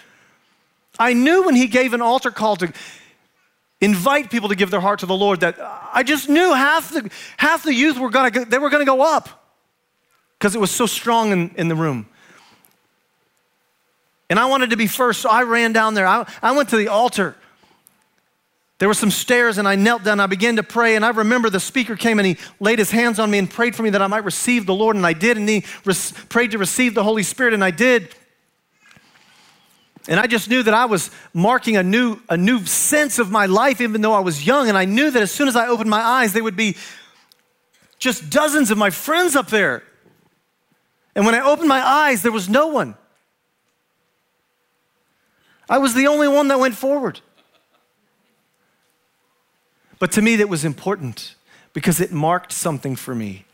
I 0.99 1.13
knew 1.13 1.43
when 1.43 1.55
he 1.55 1.67
gave 1.67 1.93
an 1.93 2.01
altar 2.01 2.31
call 2.31 2.55
to 2.57 2.71
invite 3.81 4.29
people 4.29 4.49
to 4.49 4.55
give 4.55 4.69
their 4.69 4.79
heart 4.79 4.99
to 4.99 5.07
the 5.07 5.15
Lord 5.15 5.41
that 5.41 5.59
uh, 5.59 5.79
I 5.91 6.03
just 6.03 6.29
knew 6.29 6.53
half 6.53 6.91
the, 6.91 7.09
half 7.37 7.63
the 7.63 7.73
youth 7.73 7.97
were 7.97 8.11
gonna, 8.11 8.45
they 8.45 8.59
were 8.59 8.69
gonna 8.69 8.85
go 8.85 9.01
up 9.01 9.27
because 10.37 10.55
it 10.55 10.59
was 10.59 10.71
so 10.71 10.85
strong 10.85 11.31
in, 11.31 11.51
in 11.55 11.67
the 11.67 11.75
room. 11.75 12.07
And 14.29 14.39
I 14.39 14.45
wanted 14.45 14.69
to 14.69 14.77
be 14.77 14.87
first, 14.87 15.21
so 15.21 15.29
I 15.29 15.43
ran 15.43 15.73
down 15.73 15.93
there. 15.93 16.07
I, 16.07 16.25
I 16.41 16.53
went 16.53 16.69
to 16.69 16.77
the 16.77 16.87
altar. 16.87 17.35
There 18.77 18.87
were 18.87 18.95
some 18.95 19.11
stairs, 19.11 19.57
and 19.57 19.67
I 19.67 19.75
knelt 19.75 20.03
down. 20.03 20.19
I 20.19 20.27
began 20.27 20.55
to 20.55 20.63
pray, 20.63 20.95
and 20.95 21.03
I 21.03 21.09
remember 21.09 21.49
the 21.49 21.59
speaker 21.59 21.95
came 21.95 22.17
and 22.17 22.25
he 22.25 22.37
laid 22.59 22.79
his 22.79 22.89
hands 22.89 23.19
on 23.19 23.29
me 23.29 23.37
and 23.37 23.49
prayed 23.49 23.75
for 23.75 23.83
me 23.83 23.89
that 23.89 24.01
I 24.01 24.07
might 24.07 24.23
receive 24.23 24.65
the 24.65 24.73
Lord, 24.73 24.95
and 24.95 25.05
I 25.05 25.13
did. 25.13 25.37
And 25.37 25.49
he 25.49 25.65
res- 25.85 26.13
prayed 26.29 26.51
to 26.51 26.57
receive 26.57 26.95
the 26.95 27.03
Holy 27.03 27.23
Spirit, 27.23 27.53
and 27.53 27.63
I 27.63 27.71
did. 27.71 28.15
And 30.07 30.19
I 30.19 30.25
just 30.25 30.49
knew 30.49 30.63
that 30.63 30.73
I 30.73 30.85
was 30.85 31.11
marking 31.33 31.77
a 31.77 31.83
new, 31.83 32.19
a 32.29 32.35
new 32.35 32.65
sense 32.65 33.19
of 33.19 33.29
my 33.29 33.45
life, 33.45 33.81
even 33.81 34.01
though 34.01 34.13
I 34.13 34.19
was 34.19 34.45
young. 34.45 34.67
And 34.67 34.77
I 34.77 34.85
knew 34.85 35.11
that 35.11 35.21
as 35.21 35.31
soon 35.31 35.47
as 35.47 35.55
I 35.55 35.67
opened 35.67 35.89
my 35.89 36.01
eyes, 36.01 36.33
there 36.33 36.43
would 36.43 36.55
be 36.55 36.75
just 37.99 38.29
dozens 38.29 38.71
of 38.71 38.77
my 38.77 38.89
friends 38.89 39.35
up 39.35 39.47
there. 39.47 39.83
And 41.15 41.25
when 41.25 41.35
I 41.35 41.41
opened 41.41 41.69
my 41.69 41.85
eyes, 41.85 42.23
there 42.23 42.31
was 42.31 42.49
no 42.49 42.67
one. 42.67 42.95
I 45.69 45.77
was 45.77 45.93
the 45.93 46.07
only 46.07 46.27
one 46.27 46.47
that 46.47 46.59
went 46.59 46.75
forward. 46.75 47.21
But 49.99 50.11
to 50.13 50.21
me, 50.21 50.35
that 50.37 50.49
was 50.49 50.65
important 50.65 51.35
because 51.73 52.01
it 52.01 52.11
marked 52.11 52.51
something 52.51 52.95
for 52.95 53.13
me. 53.13 53.45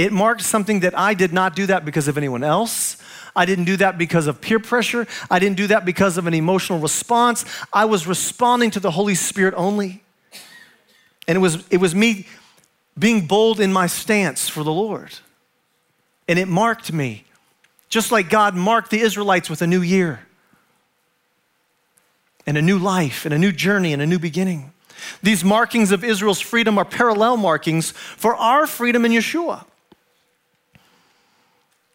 It 0.00 0.12
marked 0.12 0.40
something 0.40 0.80
that 0.80 0.98
I 0.98 1.12
did 1.12 1.30
not 1.30 1.54
do 1.54 1.66
that 1.66 1.84
because 1.84 2.08
of 2.08 2.16
anyone 2.16 2.42
else. 2.42 2.96
I 3.36 3.44
didn't 3.44 3.66
do 3.66 3.76
that 3.76 3.98
because 3.98 4.28
of 4.28 4.40
peer 4.40 4.58
pressure. 4.58 5.06
I 5.30 5.38
didn't 5.38 5.58
do 5.58 5.66
that 5.66 5.84
because 5.84 6.16
of 6.16 6.26
an 6.26 6.32
emotional 6.32 6.78
response. 6.78 7.44
I 7.70 7.84
was 7.84 8.06
responding 8.06 8.70
to 8.70 8.80
the 8.80 8.92
Holy 8.92 9.14
Spirit 9.14 9.52
only. 9.58 10.02
And 11.28 11.36
it 11.36 11.38
was, 11.38 11.68
it 11.68 11.76
was 11.76 11.94
me 11.94 12.26
being 12.98 13.26
bold 13.26 13.60
in 13.60 13.74
my 13.74 13.86
stance 13.86 14.48
for 14.48 14.64
the 14.64 14.72
Lord. 14.72 15.10
And 16.26 16.38
it 16.38 16.48
marked 16.48 16.94
me, 16.94 17.24
just 17.90 18.10
like 18.10 18.30
God 18.30 18.54
marked 18.54 18.90
the 18.90 19.00
Israelites 19.00 19.50
with 19.50 19.60
a 19.60 19.66
new 19.66 19.82
year 19.82 20.20
and 22.46 22.56
a 22.56 22.62
new 22.62 22.78
life 22.78 23.26
and 23.26 23.34
a 23.34 23.38
new 23.38 23.52
journey 23.52 23.92
and 23.92 24.00
a 24.00 24.06
new 24.06 24.18
beginning. 24.18 24.72
These 25.22 25.44
markings 25.44 25.92
of 25.92 26.02
Israel's 26.02 26.40
freedom 26.40 26.78
are 26.78 26.86
parallel 26.86 27.36
markings 27.36 27.90
for 27.90 28.34
our 28.34 28.66
freedom 28.66 29.04
in 29.04 29.12
Yeshua. 29.12 29.66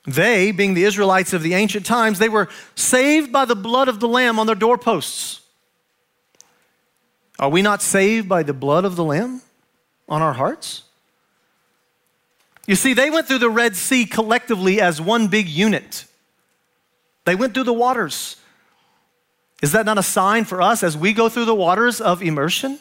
They, 0.07 0.51
being 0.51 0.75
the 0.75 0.83
Israelites 0.83 1.33
of 1.33 1.41
the 1.41 1.55
ancient 1.55 1.85
times, 1.85 2.19
they 2.19 2.29
were 2.29 2.47
saved 2.75 3.31
by 3.31 3.45
the 3.45 3.55
blood 3.55 3.87
of 3.87 3.99
the 3.99 4.07
Lamb 4.07 4.37
on 4.39 4.45
their 4.45 4.55
doorposts. 4.55 5.41
Are 7.39 7.49
we 7.49 7.61
not 7.61 7.81
saved 7.81 8.29
by 8.29 8.43
the 8.43 8.53
blood 8.53 8.85
of 8.85 8.95
the 8.95 9.03
Lamb 9.03 9.41
on 10.07 10.21
our 10.21 10.33
hearts? 10.33 10.83
You 12.67 12.75
see, 12.75 12.93
they 12.93 13.09
went 13.09 13.27
through 13.27 13.39
the 13.39 13.49
Red 13.49 13.75
Sea 13.75 14.05
collectively 14.05 14.79
as 14.79 15.01
one 15.01 15.27
big 15.27 15.47
unit. 15.47 16.05
They 17.25 17.35
went 17.35 17.53
through 17.53 17.63
the 17.63 17.73
waters. 17.73 18.37
Is 19.61 19.71
that 19.71 19.85
not 19.85 19.97
a 19.97 20.03
sign 20.03 20.45
for 20.45 20.61
us 20.61 20.83
as 20.83 20.95
we 20.95 21.13
go 21.13 21.29
through 21.29 21.45
the 21.45 21.55
waters 21.55 21.99
of 21.99 22.21
immersion? 22.21 22.79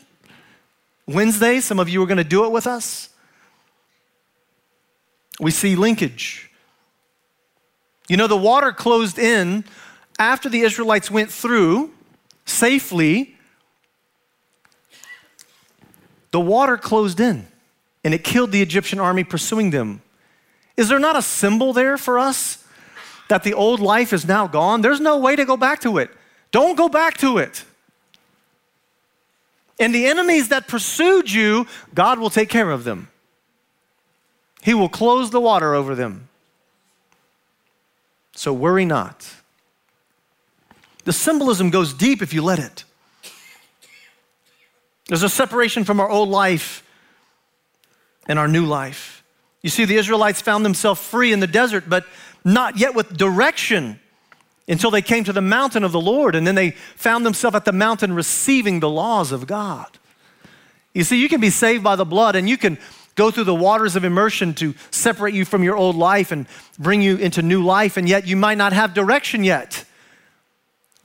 Wednesday, 1.07 1.61
some 1.61 1.78
of 1.78 1.88
you 1.88 2.02
are 2.02 2.07
going 2.07 2.19
to 2.19 2.25
do 2.25 2.45
it 2.45 2.50
with 2.50 2.66
us. 2.66 3.11
We 5.40 5.50
see 5.50 5.76
linkage. 5.76 6.50
You 8.08 8.16
know, 8.16 8.26
the 8.26 8.37
water 8.37 8.73
closed 8.73 9.18
in 9.18 9.64
after 10.18 10.49
the 10.49 10.61
Israelites 10.61 11.11
went 11.11 11.30
through 11.30 11.92
safely. 12.44 13.37
The 16.30 16.40
water 16.40 16.76
closed 16.76 17.20
in 17.20 17.46
and 18.04 18.12
it 18.12 18.23
killed 18.23 18.52
the 18.52 18.61
Egyptian 18.61 19.00
army 19.00 19.25
pursuing 19.25 19.70
them. 19.70 20.02
Is 20.76 20.88
there 20.88 20.99
not 20.99 21.16
a 21.16 21.23
symbol 21.23 21.73
there 21.73 21.96
for 21.96 22.18
us 22.18 22.64
that 23.28 23.42
the 23.44 23.54
old 23.54 23.80
life 23.80 24.12
is 24.12 24.26
now 24.26 24.46
gone? 24.46 24.82
There's 24.82 25.00
no 25.00 25.18
way 25.18 25.37
to 25.37 25.44
go 25.44 25.56
back 25.56 25.80
to 25.82 25.99
it. 25.99 26.11
Don't 26.50 26.76
go 26.76 26.88
back 26.88 27.16
to 27.18 27.38
it. 27.38 27.64
And 29.80 29.94
the 29.94 30.06
enemies 30.06 30.49
that 30.49 30.68
pursued 30.68 31.30
you, 31.30 31.66
God 31.94 32.18
will 32.18 32.30
take 32.30 32.49
care 32.49 32.70
of 32.70 32.84
them. 32.84 33.08
He 34.62 34.75
will 34.75 34.88
close 34.88 35.30
the 35.30 35.40
water 35.40 35.75
over 35.75 35.94
them. 35.94 36.28
So 38.34 38.52
worry 38.52 38.84
not. 38.84 39.28
The 41.04 41.12
symbolism 41.12 41.70
goes 41.70 41.92
deep 41.92 42.22
if 42.22 42.32
you 42.32 42.42
let 42.42 42.58
it. 42.58 42.84
There's 45.06 45.22
a 45.22 45.28
separation 45.28 45.84
from 45.84 46.00
our 46.00 46.08
old 46.08 46.28
life 46.28 46.82
and 48.26 48.38
our 48.38 48.48
new 48.48 48.64
life. 48.64 49.22
You 49.62 49.70
see, 49.70 49.84
the 49.84 49.96
Israelites 49.96 50.40
found 50.40 50.64
themselves 50.64 51.00
free 51.00 51.32
in 51.32 51.40
the 51.40 51.46
desert, 51.46 51.84
but 51.88 52.06
not 52.44 52.78
yet 52.78 52.94
with 52.94 53.16
direction 53.16 54.00
until 54.66 54.90
they 54.90 55.02
came 55.02 55.24
to 55.24 55.32
the 55.32 55.42
mountain 55.42 55.84
of 55.84 55.92
the 55.92 56.00
Lord, 56.00 56.34
and 56.34 56.46
then 56.46 56.54
they 56.54 56.70
found 56.70 57.26
themselves 57.26 57.54
at 57.54 57.66
the 57.66 57.72
mountain 57.72 58.14
receiving 58.14 58.80
the 58.80 58.88
laws 58.88 59.30
of 59.30 59.46
God. 59.46 59.86
You 60.94 61.04
see, 61.04 61.20
you 61.20 61.28
can 61.28 61.40
be 61.40 61.50
saved 61.50 61.84
by 61.84 61.96
the 61.96 62.04
blood, 62.04 62.34
and 62.34 62.48
you 62.48 62.56
can 62.56 62.78
go 63.14 63.30
through 63.30 63.44
the 63.44 63.54
waters 63.54 63.97
of 63.97 64.04
immersion 64.04 64.54
to 64.54 64.75
separate 64.90 65.35
you 65.35 65.44
from 65.44 65.62
your 65.62 65.76
old 65.76 65.97
life 65.97 66.33
and 66.33 66.47
bring 66.78 67.02
you 67.02 67.16
into 67.16 67.42
new 67.42 67.64
life, 67.64 67.97
and 67.97 68.09
yet 68.09 68.26
you 68.26 68.37
might 68.37 68.59
not 68.59 68.73
have 68.73 68.94
direction 68.94 69.44
yet. 69.44 69.85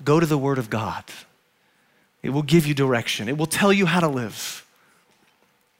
Go 0.03 0.19
to 0.19 0.25
the 0.25 0.37
Word 0.37 0.57
of 0.57 0.69
God. 0.69 1.03
It 2.21 2.29
will 2.29 2.43
give 2.43 2.65
you 2.65 2.73
direction, 2.73 3.29
it 3.29 3.37
will 3.37 3.45
tell 3.45 3.71
you 3.71 3.85
how 3.85 3.99
to 3.99 4.07
live. 4.07 4.65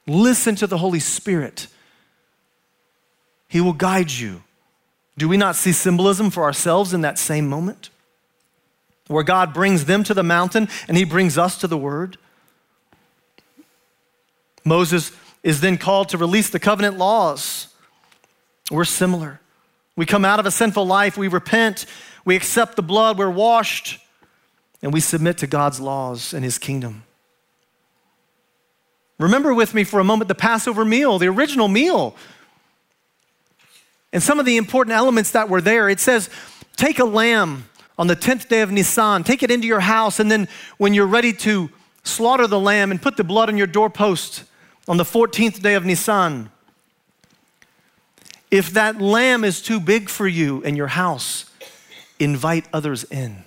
Listen 0.06 0.54
to 0.56 0.66
the 0.66 0.78
Holy 0.78 1.00
Spirit, 1.00 1.66
He 3.48 3.60
will 3.60 3.72
guide 3.72 4.10
you. 4.10 4.42
Do 5.18 5.28
we 5.28 5.36
not 5.36 5.54
see 5.54 5.72
symbolism 5.72 6.30
for 6.30 6.44
ourselves 6.44 6.94
in 6.94 7.02
that 7.02 7.18
same 7.18 7.46
moment? 7.46 7.90
Where 9.08 9.24
God 9.24 9.52
brings 9.52 9.84
them 9.84 10.02
to 10.04 10.14
the 10.14 10.22
mountain 10.22 10.68
and 10.88 10.96
He 10.96 11.04
brings 11.04 11.36
us 11.36 11.58
to 11.58 11.66
the 11.66 11.76
Word. 11.76 12.16
Moses 14.64 15.12
is 15.42 15.60
then 15.60 15.78
called 15.78 16.08
to 16.10 16.18
release 16.18 16.50
the 16.50 16.58
covenant 16.58 16.98
laws. 16.98 17.68
We're 18.70 18.84
similar. 18.84 19.40
We 19.96 20.06
come 20.06 20.24
out 20.24 20.40
of 20.40 20.46
a 20.46 20.50
sinful 20.50 20.86
life, 20.86 21.16
we 21.16 21.28
repent, 21.28 21.86
we 22.24 22.36
accept 22.36 22.76
the 22.76 22.82
blood, 22.82 23.18
we're 23.18 23.30
washed, 23.30 23.98
and 24.82 24.92
we 24.92 25.00
submit 25.00 25.38
to 25.38 25.46
God's 25.46 25.80
laws 25.80 26.32
and 26.32 26.44
His 26.44 26.58
kingdom. 26.58 27.04
Remember 29.18 29.52
with 29.52 29.74
me 29.74 29.84
for 29.84 30.00
a 30.00 30.04
moment 30.04 30.28
the 30.28 30.34
Passover 30.34 30.84
meal, 30.84 31.18
the 31.18 31.28
original 31.28 31.68
meal, 31.68 32.16
and 34.12 34.22
some 34.22 34.40
of 34.40 34.46
the 34.46 34.56
important 34.56 34.94
elements 34.94 35.32
that 35.32 35.48
were 35.48 35.60
there. 35.60 35.88
It 35.88 36.00
says, 36.00 36.30
Take 36.76 36.98
a 36.98 37.04
lamb 37.04 37.68
on 37.98 38.06
the 38.06 38.16
10th 38.16 38.48
day 38.48 38.62
of 38.62 38.72
Nisan, 38.72 39.22
take 39.22 39.42
it 39.42 39.50
into 39.50 39.66
your 39.66 39.80
house, 39.80 40.18
and 40.18 40.30
then 40.30 40.48
when 40.78 40.94
you're 40.94 41.06
ready 41.06 41.32
to 41.34 41.70
slaughter 42.02 42.46
the 42.46 42.58
lamb 42.58 42.90
and 42.90 43.00
put 43.00 43.18
the 43.18 43.24
blood 43.24 43.50
on 43.50 43.58
your 43.58 43.66
doorpost, 43.66 44.44
on 44.88 44.96
the 44.96 45.04
14th 45.04 45.62
day 45.62 45.74
of 45.74 45.84
Nisan, 45.84 46.50
if 48.50 48.70
that 48.70 49.00
lamb 49.00 49.44
is 49.44 49.62
too 49.62 49.78
big 49.78 50.08
for 50.08 50.26
you 50.26 50.60
in 50.62 50.74
your 50.74 50.88
house, 50.88 51.46
invite 52.18 52.66
others 52.72 53.04
in. 53.04 53.44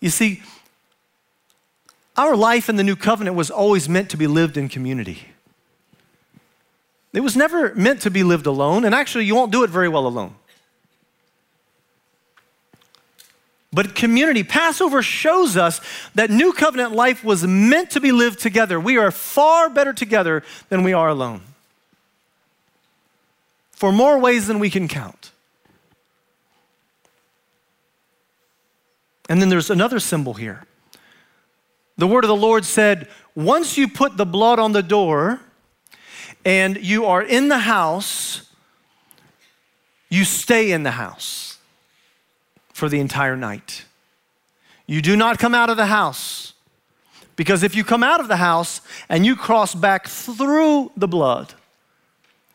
You 0.00 0.10
see, 0.10 0.42
our 2.16 2.36
life 2.36 2.68
in 2.68 2.76
the 2.76 2.84
new 2.84 2.96
covenant 2.96 3.36
was 3.36 3.50
always 3.50 3.88
meant 3.88 4.10
to 4.10 4.16
be 4.16 4.26
lived 4.26 4.56
in 4.56 4.68
community. 4.68 5.28
It 7.12 7.20
was 7.20 7.36
never 7.36 7.74
meant 7.74 8.02
to 8.02 8.10
be 8.10 8.22
lived 8.22 8.46
alone, 8.46 8.84
and 8.84 8.94
actually, 8.94 9.24
you 9.24 9.34
won't 9.34 9.52
do 9.52 9.64
it 9.64 9.70
very 9.70 9.88
well 9.88 10.06
alone. 10.06 10.34
But 13.76 13.94
community, 13.94 14.42
Passover 14.42 15.02
shows 15.02 15.54
us 15.54 15.82
that 16.14 16.30
new 16.30 16.54
covenant 16.54 16.92
life 16.92 17.22
was 17.22 17.46
meant 17.46 17.90
to 17.90 18.00
be 18.00 18.10
lived 18.10 18.38
together. 18.38 18.80
We 18.80 18.96
are 18.96 19.10
far 19.10 19.68
better 19.68 19.92
together 19.92 20.42
than 20.70 20.82
we 20.82 20.94
are 20.94 21.10
alone. 21.10 21.42
For 23.72 23.92
more 23.92 24.18
ways 24.18 24.46
than 24.46 24.60
we 24.60 24.70
can 24.70 24.88
count. 24.88 25.30
And 29.28 29.42
then 29.42 29.50
there's 29.50 29.68
another 29.68 30.00
symbol 30.00 30.32
here. 30.32 30.64
The 31.98 32.06
word 32.06 32.24
of 32.24 32.28
the 32.28 32.34
Lord 32.34 32.64
said, 32.64 33.08
Once 33.34 33.76
you 33.76 33.88
put 33.88 34.16
the 34.16 34.24
blood 34.24 34.58
on 34.58 34.72
the 34.72 34.82
door, 34.82 35.38
and 36.46 36.78
you 36.78 37.04
are 37.04 37.22
in 37.22 37.48
the 37.48 37.58
house, 37.58 38.50
you 40.08 40.24
stay 40.24 40.72
in 40.72 40.82
the 40.82 40.92
house 40.92 41.55
for 42.76 42.90
the 42.90 43.00
entire 43.00 43.36
night. 43.36 43.86
You 44.86 45.00
do 45.00 45.16
not 45.16 45.38
come 45.38 45.54
out 45.54 45.70
of 45.70 45.78
the 45.78 45.86
house. 45.86 46.52
Because 47.34 47.62
if 47.62 47.74
you 47.74 47.84
come 47.84 48.02
out 48.02 48.20
of 48.20 48.28
the 48.28 48.36
house 48.36 48.82
and 49.08 49.24
you 49.24 49.34
cross 49.34 49.74
back 49.74 50.06
through 50.06 50.92
the 50.94 51.08
blood, 51.08 51.54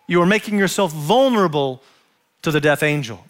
you 0.06 0.22
are 0.22 0.28
making 0.28 0.60
yourself 0.60 0.92
vulnerable 0.92 1.82
to 2.44 2.52
the 2.52 2.62
death 2.62 2.84
angel. 2.84 3.26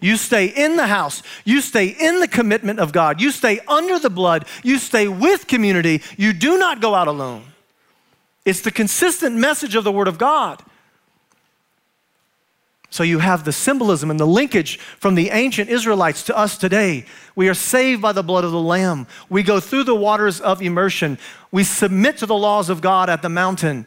You 0.00 0.16
stay 0.16 0.46
in 0.46 0.78
the 0.78 0.86
house. 0.86 1.22
You 1.44 1.60
stay 1.60 1.88
in 1.88 2.20
the 2.20 2.28
commitment 2.28 2.80
of 2.80 2.92
God. 2.92 3.20
You 3.20 3.30
stay 3.30 3.60
under 3.68 3.98
the 3.98 4.08
blood. 4.08 4.46
You 4.64 4.78
stay 4.78 5.06
with 5.06 5.48
community. 5.48 6.00
You 6.16 6.32
do 6.32 6.56
not 6.56 6.80
go 6.80 6.94
out 6.94 7.08
alone. 7.08 7.44
It's 8.46 8.62
the 8.62 8.70
consistent 8.70 9.36
message 9.36 9.74
of 9.74 9.84
the 9.84 9.92
Word 9.92 10.08
of 10.08 10.16
God. 10.16 10.62
So 12.90 13.04
you 13.04 13.20
have 13.20 13.44
the 13.44 13.52
symbolism 13.52 14.10
and 14.10 14.18
the 14.18 14.26
linkage 14.26 14.78
from 14.78 15.14
the 15.14 15.30
ancient 15.30 15.70
Israelites 15.70 16.24
to 16.24 16.36
us 16.36 16.58
today. 16.58 17.04
We 17.36 17.48
are 17.48 17.54
saved 17.54 18.02
by 18.02 18.12
the 18.12 18.24
blood 18.24 18.44
of 18.44 18.50
the 18.50 18.60
Lamb. 18.60 19.06
We 19.28 19.44
go 19.44 19.60
through 19.60 19.84
the 19.84 19.94
waters 19.94 20.40
of 20.40 20.60
immersion. 20.60 21.16
We 21.52 21.62
submit 21.62 22.18
to 22.18 22.26
the 22.26 22.34
laws 22.34 22.68
of 22.68 22.80
God 22.80 23.08
at 23.08 23.22
the 23.22 23.28
mountain. 23.28 23.86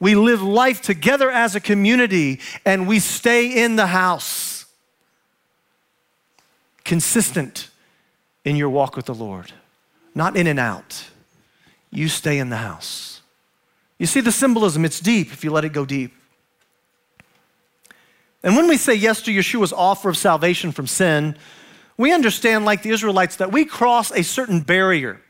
We 0.00 0.16
live 0.16 0.42
life 0.42 0.82
together 0.82 1.30
as 1.30 1.54
a 1.54 1.60
community 1.60 2.40
and 2.66 2.88
we 2.88 2.98
stay 2.98 3.62
in 3.62 3.76
the 3.76 3.86
house. 3.86 4.64
Consistent 6.84 7.70
in 8.44 8.56
your 8.56 8.70
walk 8.70 8.96
with 8.96 9.06
the 9.06 9.14
Lord, 9.14 9.52
not 10.12 10.36
in 10.36 10.48
and 10.48 10.58
out. 10.58 11.04
You 11.92 12.08
stay 12.08 12.38
in 12.38 12.50
the 12.50 12.56
house. 12.56 13.20
You 13.98 14.06
see 14.06 14.20
the 14.20 14.32
symbolism, 14.32 14.84
it's 14.84 14.98
deep 14.98 15.32
if 15.32 15.44
you 15.44 15.52
let 15.52 15.64
it 15.64 15.72
go 15.72 15.84
deep. 15.84 16.14
And 18.42 18.56
when 18.56 18.68
we 18.68 18.76
say 18.76 18.94
yes 18.94 19.22
to 19.22 19.32
Yeshua's 19.32 19.72
offer 19.72 20.08
of 20.08 20.16
salvation 20.16 20.72
from 20.72 20.86
sin, 20.86 21.36
we 21.96 22.12
understand, 22.12 22.64
like 22.64 22.82
the 22.82 22.90
Israelites, 22.90 23.36
that 23.36 23.52
we 23.52 23.66
cross 23.66 24.10
a 24.10 24.22
certain 24.22 24.60
barrier. 24.60 25.20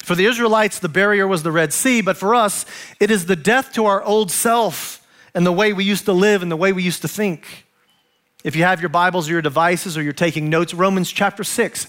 For 0.00 0.14
the 0.14 0.26
Israelites, 0.26 0.78
the 0.78 0.88
barrier 0.88 1.26
was 1.26 1.42
the 1.42 1.52
Red 1.52 1.72
Sea, 1.72 2.02
but 2.02 2.16
for 2.16 2.34
us, 2.34 2.66
it 2.98 3.10
is 3.10 3.26
the 3.26 3.36
death 3.36 3.72
to 3.74 3.86
our 3.86 4.02
old 4.02 4.30
self 4.30 5.06
and 5.34 5.46
the 5.46 5.52
way 5.52 5.72
we 5.72 5.84
used 5.84 6.04
to 6.06 6.12
live 6.12 6.42
and 6.42 6.50
the 6.50 6.56
way 6.56 6.72
we 6.72 6.82
used 6.82 7.02
to 7.02 7.08
think. 7.08 7.66
If 8.42 8.56
you 8.56 8.64
have 8.64 8.80
your 8.80 8.88
Bibles 8.88 9.28
or 9.28 9.32
your 9.32 9.42
devices 9.42 9.96
or 9.96 10.02
you're 10.02 10.12
taking 10.12 10.50
notes, 10.50 10.74
Romans 10.74 11.10
chapter 11.10 11.44
6, 11.44 11.86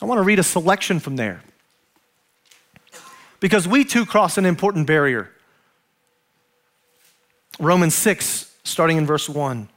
I 0.00 0.04
want 0.04 0.18
to 0.18 0.22
read 0.22 0.38
a 0.38 0.42
selection 0.42 1.00
from 1.00 1.16
there. 1.16 1.42
Because 3.40 3.66
we 3.66 3.84
too 3.84 4.06
cross 4.06 4.38
an 4.38 4.46
important 4.46 4.86
barrier. 4.86 5.30
Romans 7.58 7.94
6, 7.94 8.54
starting 8.64 8.98
in 8.98 9.06
verse 9.06 9.28
1. 9.28 9.68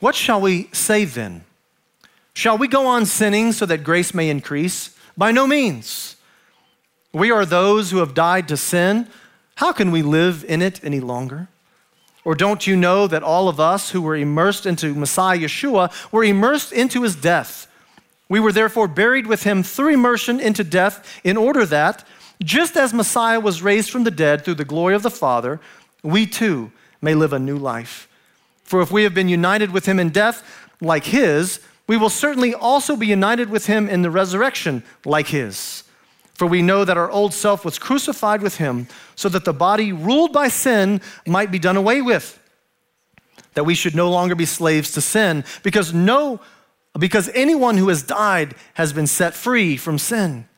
What 0.00 0.14
shall 0.14 0.40
we 0.40 0.68
say 0.72 1.04
then? 1.04 1.44
Shall 2.34 2.58
we 2.58 2.68
go 2.68 2.86
on 2.86 3.06
sinning 3.06 3.52
so 3.52 3.66
that 3.66 3.84
grace 3.84 4.12
may 4.12 4.28
increase? 4.28 4.96
By 5.16 5.32
no 5.32 5.46
means. 5.46 6.16
We 7.12 7.30
are 7.30 7.46
those 7.46 7.90
who 7.90 7.98
have 7.98 8.12
died 8.12 8.48
to 8.48 8.56
sin. 8.56 9.08
How 9.56 9.72
can 9.72 9.92
we 9.92 10.02
live 10.02 10.44
in 10.48 10.62
it 10.62 10.82
any 10.82 11.00
longer? 11.00 11.48
Or 12.24 12.34
don't 12.34 12.66
you 12.66 12.74
know 12.74 13.06
that 13.06 13.22
all 13.22 13.48
of 13.48 13.60
us 13.60 13.90
who 13.90 14.02
were 14.02 14.16
immersed 14.16 14.66
into 14.66 14.94
Messiah 14.94 15.38
Yeshua 15.38 15.92
were 16.10 16.24
immersed 16.24 16.72
into 16.72 17.02
his 17.02 17.14
death? 17.14 17.66
We 18.28 18.40
were 18.40 18.52
therefore 18.52 18.88
buried 18.88 19.26
with 19.26 19.42
him 19.42 19.62
through 19.62 19.92
immersion 19.92 20.40
into 20.40 20.64
death, 20.64 21.20
in 21.22 21.36
order 21.36 21.66
that, 21.66 22.04
just 22.42 22.76
as 22.76 22.92
Messiah 22.92 23.40
was 23.40 23.62
raised 23.62 23.90
from 23.90 24.04
the 24.04 24.10
dead 24.10 24.44
through 24.44 24.54
the 24.54 24.64
glory 24.64 24.94
of 24.94 25.02
the 25.02 25.10
Father, 25.10 25.60
we 26.02 26.26
too 26.26 26.72
may 27.00 27.14
live 27.14 27.32
a 27.32 27.38
new 27.38 27.56
life. 27.56 28.08
For 28.64 28.80
if 28.80 28.90
we 28.90 29.04
have 29.04 29.14
been 29.14 29.28
united 29.28 29.70
with 29.70 29.86
him 29.86 30.00
in 30.00 30.10
death 30.10 30.42
like 30.80 31.04
his, 31.04 31.60
we 31.86 31.96
will 31.96 32.10
certainly 32.10 32.54
also 32.54 32.96
be 32.96 33.06
united 33.06 33.50
with 33.50 33.66
him 33.66 33.88
in 33.88 34.02
the 34.02 34.10
resurrection 34.10 34.82
like 35.04 35.28
his. 35.28 35.84
For 36.34 36.46
we 36.46 36.62
know 36.62 36.84
that 36.84 36.96
our 36.96 37.10
old 37.10 37.32
self 37.32 37.64
was 37.64 37.78
crucified 37.78 38.42
with 38.42 38.56
him 38.56 38.88
so 39.14 39.28
that 39.28 39.44
the 39.44 39.52
body 39.52 39.92
ruled 39.92 40.32
by 40.32 40.48
sin 40.48 41.00
might 41.26 41.52
be 41.52 41.58
done 41.58 41.76
away 41.76 42.02
with. 42.02 42.40
That 43.54 43.64
we 43.64 43.74
should 43.74 43.94
no 43.94 44.10
longer 44.10 44.34
be 44.34 44.46
slaves 44.46 44.90
to 44.92 45.00
sin 45.00 45.44
because 45.62 45.94
no 45.94 46.40
because 46.98 47.28
anyone 47.34 47.76
who 47.76 47.88
has 47.88 48.02
died 48.04 48.54
has 48.74 48.92
been 48.92 49.06
set 49.06 49.34
free 49.34 49.76
from 49.76 49.98
sin. 49.98 50.48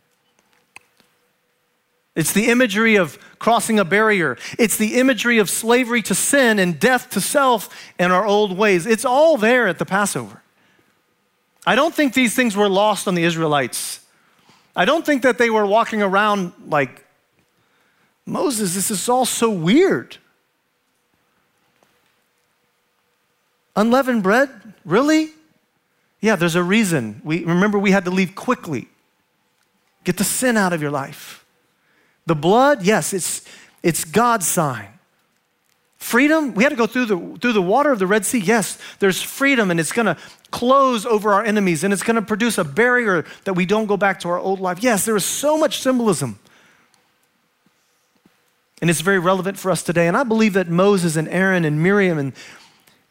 It's 2.16 2.32
the 2.32 2.46
imagery 2.48 2.96
of 2.96 3.18
crossing 3.38 3.78
a 3.78 3.84
barrier. 3.84 4.38
It's 4.58 4.78
the 4.78 4.98
imagery 4.98 5.38
of 5.38 5.50
slavery 5.50 6.00
to 6.02 6.14
sin 6.14 6.58
and 6.58 6.80
death 6.80 7.10
to 7.10 7.20
self 7.20 7.68
and 7.98 8.10
our 8.12 8.26
old 8.26 8.56
ways. 8.56 8.86
It's 8.86 9.04
all 9.04 9.36
there 9.36 9.68
at 9.68 9.78
the 9.78 9.84
Passover. 9.84 10.42
I 11.66 11.74
don't 11.76 11.94
think 11.94 12.14
these 12.14 12.34
things 12.34 12.56
were 12.56 12.70
lost 12.70 13.06
on 13.06 13.14
the 13.14 13.24
Israelites. 13.24 14.00
I 14.74 14.86
don't 14.86 15.04
think 15.04 15.22
that 15.22 15.36
they 15.36 15.50
were 15.50 15.66
walking 15.66 16.02
around 16.02 16.52
like, 16.68 17.04
Moses, 18.24 18.74
this 18.74 18.90
is 18.90 19.08
all 19.08 19.26
so 19.26 19.50
weird. 19.50 20.16
Unleavened 23.76 24.22
bread? 24.22 24.48
Really? 24.84 25.32
Yeah, 26.22 26.36
there's 26.36 26.54
a 26.54 26.62
reason. 26.62 27.20
We 27.24 27.44
remember 27.44 27.78
we 27.78 27.90
had 27.90 28.06
to 28.06 28.10
leave 28.10 28.34
quickly. 28.34 28.88
Get 30.04 30.16
the 30.16 30.24
sin 30.24 30.56
out 30.56 30.72
of 30.72 30.80
your 30.80 30.90
life. 30.90 31.44
The 32.26 32.34
blood, 32.34 32.82
yes, 32.82 33.12
it's, 33.12 33.42
it's 33.82 34.04
God's 34.04 34.46
sign. 34.46 34.88
Freedom, 35.98 36.54
we 36.54 36.62
had 36.62 36.70
to 36.70 36.76
go 36.76 36.86
through 36.86 37.06
the, 37.06 37.38
through 37.40 37.52
the 37.52 37.62
water 37.62 37.90
of 37.90 37.98
the 37.98 38.06
Red 38.06 38.26
Sea. 38.26 38.38
Yes, 38.38 38.78
there's 38.98 39.22
freedom, 39.22 39.70
and 39.70 39.80
it's 39.80 39.92
going 39.92 40.06
to 40.06 40.16
close 40.50 41.06
over 41.06 41.32
our 41.32 41.44
enemies, 41.44 41.82
and 41.82 41.92
it's 41.92 42.02
going 42.02 42.16
to 42.16 42.22
produce 42.22 42.58
a 42.58 42.64
barrier 42.64 43.24
that 43.44 43.54
we 43.54 43.66
don't 43.66 43.86
go 43.86 43.96
back 43.96 44.20
to 44.20 44.28
our 44.28 44.38
old 44.38 44.60
life. 44.60 44.82
Yes, 44.82 45.04
there 45.04 45.16
is 45.16 45.24
so 45.24 45.56
much 45.56 45.80
symbolism. 45.80 46.38
And 48.80 48.90
it's 48.90 49.00
very 49.00 49.18
relevant 49.18 49.58
for 49.58 49.70
us 49.70 49.82
today. 49.82 50.06
And 50.06 50.16
I 50.16 50.22
believe 50.22 50.52
that 50.52 50.68
Moses 50.68 51.16
and 51.16 51.28
Aaron 51.28 51.64
and 51.64 51.82
Miriam 51.82 52.18
and, 52.18 52.32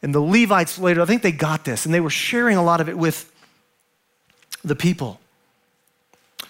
and 0.01 0.13
the 0.13 0.21
Levites 0.21 0.77
later, 0.77 1.01
I 1.01 1.05
think 1.05 1.21
they 1.21 1.31
got 1.31 1.65
this, 1.65 1.85
and 1.85 1.93
they 1.93 1.99
were 2.01 2.09
sharing 2.09 2.55
a 2.55 2.63
lot 2.63 2.81
of 2.81 2.87
it 2.87 2.97
with 2.97 3.31
the 4.63 4.75
people. 4.75 5.19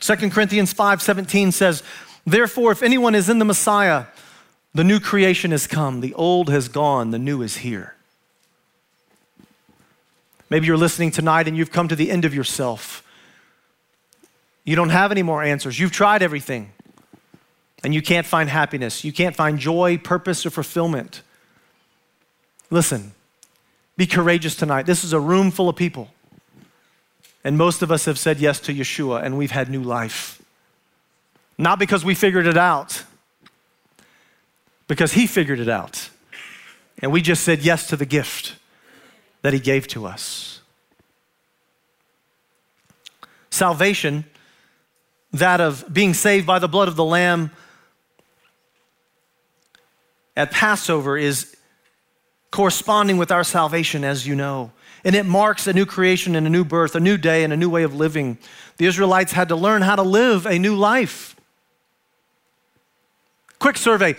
2 0.02 0.30
Corinthians 0.30 0.74
5:17 0.74 1.54
says, 1.54 1.82
Therefore, 2.26 2.72
if 2.72 2.82
anyone 2.82 3.14
is 3.16 3.30
in 3.30 3.40
the 3.40 3.46
Messiah, 3.46 4.06
the 4.74 4.84
new 4.84 5.00
creation 5.00 5.52
has 5.52 5.68
come, 5.68 6.02
the 6.02 6.14
old 6.16 6.50
has 6.50 6.68
gone, 6.68 7.12
the 7.12 7.20
new 7.20 7.42
is 7.42 7.58
here. 7.58 7.96
Maybe 10.50 10.68
you're 10.68 10.78
listening 10.78 11.12
tonight 11.12 11.48
and 11.48 11.58
you've 11.58 11.72
come 11.72 11.88
to 11.88 11.96
the 11.96 12.12
end 12.12 12.26
of 12.26 12.34
yourself. 12.34 13.04
You 14.64 14.76
don't 14.76 14.90
have 14.90 15.12
any 15.12 15.24
more 15.24 15.44
answers. 15.44 15.80
You've 15.80 15.92
tried 15.92 16.22
everything 16.22 16.72
and 17.84 17.94
you 17.94 18.02
can't 18.02 18.26
find 18.26 18.50
happiness. 18.50 19.04
You 19.04 19.14
can't 19.14 19.36
find 19.36 19.60
joy, 19.60 19.98
purpose, 19.98 20.46
or 20.46 20.50
fulfillment. 20.50 21.22
Listen, 22.70 23.14
be 23.96 24.08
courageous 24.08 24.56
tonight. 24.56 24.86
This 24.86 25.04
is 25.04 25.14
a 25.14 25.20
room 25.20 25.52
full 25.52 25.70
of 25.70 25.76
people. 25.76 26.10
And 27.44 27.58
most 27.58 27.84
of 27.84 27.92
us 27.92 28.06
have 28.06 28.18
said 28.18 28.40
yes 28.40 28.60
to 28.62 28.74
Yeshua 28.74 29.24
and 29.24 29.38
we've 29.38 29.52
had 29.52 29.70
new 29.70 29.84
life. 29.84 30.42
Not 31.58 31.80
because 31.80 32.04
we 32.04 32.16
figured 32.16 32.48
it 32.48 32.58
out, 32.58 33.04
because 34.88 35.14
He 35.14 35.28
figured 35.28 35.60
it 35.60 35.70
out. 35.70 36.10
And 37.00 37.12
we 37.12 37.22
just 37.22 37.44
said 37.44 37.62
yes 37.62 37.88
to 37.88 37.96
the 37.96 38.06
gift 38.06 38.56
that 39.42 39.54
He 39.54 39.60
gave 39.60 39.88
to 39.90 40.06
us. 40.06 40.62
Salvation, 43.50 44.26
that 45.32 45.62
of 45.62 45.86
being 45.94 46.14
saved 46.14 46.46
by 46.46 46.60
the 46.60 46.68
blood 46.68 46.88
of 46.88 46.96
the 46.96 47.06
Lamb 47.06 47.52
at 50.36 50.52
Passover, 50.52 51.18
is 51.18 51.56
corresponding 52.52 53.18
with 53.18 53.32
our 53.32 53.44
salvation, 53.44 54.04
as 54.04 54.28
you 54.28 54.36
know. 54.36 54.72
And 55.04 55.16
it 55.16 55.26
marks 55.26 55.68
a 55.68 55.74
new 55.74 55.86
creation 55.86 56.36
and 56.36 56.48
a 56.48 56.50
new 56.50 56.66
birth, 56.66 56.96
a 56.96 57.00
new 57.00 57.18
day 57.18 57.44
and 57.44 57.54
a 57.54 57.58
new 57.58 57.70
way 57.70 57.84
of 57.84 57.94
living. 57.94 58.38
The 58.78 58.88
Israelites 58.88 59.32
had 59.32 59.50
to 59.50 59.56
learn 59.56 59.82
how 59.82 59.96
to 59.96 60.02
live 60.02 60.46
a 60.46 60.58
new 60.58 60.76
life. 60.76 61.35
Quick 63.60 63.78
survey. 63.78 64.16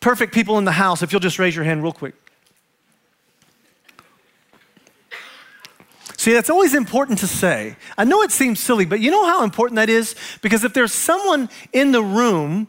Perfect 0.00 0.32
people 0.32 0.58
in 0.58 0.64
the 0.64 0.72
house, 0.72 1.02
if 1.02 1.12
you'll 1.12 1.20
just 1.20 1.38
raise 1.38 1.56
your 1.56 1.64
hand 1.64 1.82
real 1.82 1.92
quick. 1.92 2.14
See, 6.16 6.32
that's 6.32 6.50
always 6.50 6.74
important 6.74 7.18
to 7.20 7.26
say. 7.26 7.76
I 7.96 8.04
know 8.04 8.22
it 8.22 8.32
seems 8.32 8.58
silly, 8.58 8.84
but 8.84 9.00
you 9.00 9.10
know 9.10 9.26
how 9.26 9.44
important 9.44 9.76
that 9.76 9.88
is? 9.88 10.16
Because 10.42 10.64
if 10.64 10.72
there's 10.72 10.92
someone 10.92 11.48
in 11.72 11.92
the 11.92 12.02
room 12.02 12.68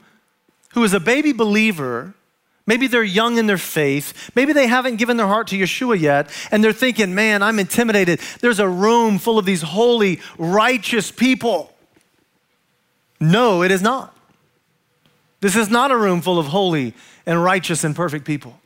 who 0.74 0.84
is 0.84 0.94
a 0.94 1.00
baby 1.00 1.32
believer, 1.32 2.14
maybe 2.66 2.88
they're 2.88 3.04
young 3.04 3.38
in 3.38 3.48
their 3.48 3.58
faith, 3.58 4.32
maybe 4.36 4.52
they 4.54 4.68
haven't 4.68 4.98
given 4.98 5.18
their 5.18 5.28
heart 5.28 5.48
to 5.48 5.58
Yeshua 5.58 6.00
yet, 6.00 6.30
and 6.52 6.64
they're 6.64 6.74
thinking, 6.74 7.16
man, 7.16 7.42
I'm 7.42 7.58
intimidated. 7.60 8.20
There's 8.42 8.60
a 8.60 8.68
room 8.68 9.18
full 9.18 9.40
of 9.40 9.46
these 9.46 9.62
holy, 9.62 10.20
righteous 10.38 11.12
people. 11.12 11.74
No, 13.20 13.64
it 13.64 13.72
is 13.72 13.82
not. 13.82 14.17
This 15.40 15.56
is 15.56 15.70
not 15.70 15.92
a 15.92 15.98
room 15.98 16.22
full 16.22 16.40
of 16.40 16.48
holy 16.48 16.94
and 17.26 17.44
righteous 17.44 17.84
and 17.84 17.96
perfect 17.96 18.26
people. 18.26 18.60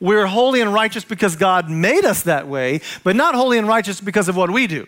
We're 0.00 0.26
holy 0.26 0.60
and 0.60 0.72
righteous 0.72 1.04
because 1.04 1.36
God 1.36 1.70
made 1.70 2.04
us 2.04 2.22
that 2.22 2.48
way, 2.48 2.80
but 3.04 3.16
not 3.16 3.34
holy 3.34 3.58
and 3.58 3.68
righteous 3.68 4.00
because 4.00 4.28
of 4.28 4.36
what 4.36 4.50
we 4.50 4.66
do. 4.66 4.86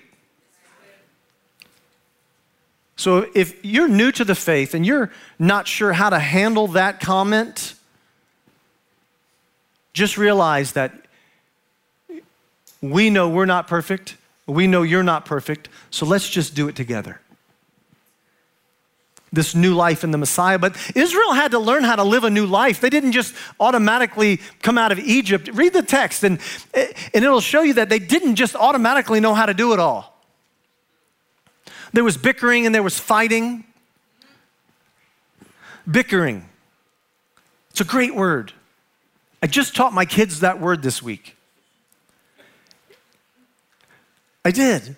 So 2.96 3.26
if 3.35 3.64
you're 3.64 3.88
new 3.88 4.12
to 4.12 4.24
the 4.24 4.35
faith 4.35 4.74
and 4.74 4.87
you're 4.87 5.11
not 5.38 5.66
sure 5.66 5.92
how 5.92 6.11
to 6.11 6.18
handle 6.18 6.68
that 6.68 7.00
comment, 7.00 7.74
just 9.92 10.16
realize 10.16 10.72
that 10.72 10.92
we 12.81 13.11
know 13.11 13.28
we're 13.28 13.46
not 13.46 13.66
perfect. 13.66 14.16
We 14.46 14.66
know 14.66 14.83
you're 14.83 15.02
not 15.02 15.24
perfect. 15.24 15.68
So 15.90 16.07
let's 16.07 16.28
just 16.28 16.55
do 16.55 16.68
it 16.68 16.76
together 16.76 17.21
this 19.32 19.54
new 19.54 19.74
life 19.74 20.04
in 20.04 20.10
the 20.10 20.18
Messiah. 20.18 20.58
But 20.58 20.76
Israel 20.94 21.32
had 21.32 21.52
to 21.52 21.58
learn 21.58 21.84
how 21.84 21.96
to 21.96 22.04
live 22.04 22.24
a 22.24 22.30
new 22.30 22.46
life. 22.46 22.80
They 22.80 22.90
didn't 22.90 23.12
just 23.12 23.34
automatically 23.58 24.40
come 24.60 24.76
out 24.76 24.92
of 24.92 24.98
Egypt. 24.98 25.48
Read 25.52 25.72
the 25.72 25.82
text, 25.82 26.22
and, 26.22 26.38
and 26.74 27.24
it'll 27.24 27.40
show 27.40 27.62
you 27.62 27.74
that 27.74 27.88
they 27.88 27.98
didn't 27.98 28.36
just 28.36 28.54
automatically 28.54 29.20
know 29.20 29.34
how 29.34 29.46
to 29.46 29.54
do 29.54 29.72
it 29.72 29.80
all. 29.80 30.20
There 31.92 32.04
was 32.04 32.16
bickering 32.16 32.66
and 32.66 32.74
there 32.74 32.82
was 32.82 32.98
fighting. 32.98 33.64
Bickering. 35.90 36.48
It's 37.70 37.80
a 37.80 37.84
great 37.84 38.14
word. 38.14 38.52
I 39.42 39.46
just 39.46 39.74
taught 39.74 39.92
my 39.92 40.04
kids 40.04 40.40
that 40.40 40.60
word 40.60 40.82
this 40.82 41.02
week. 41.02 41.36
I 44.44 44.50
did. 44.50 44.96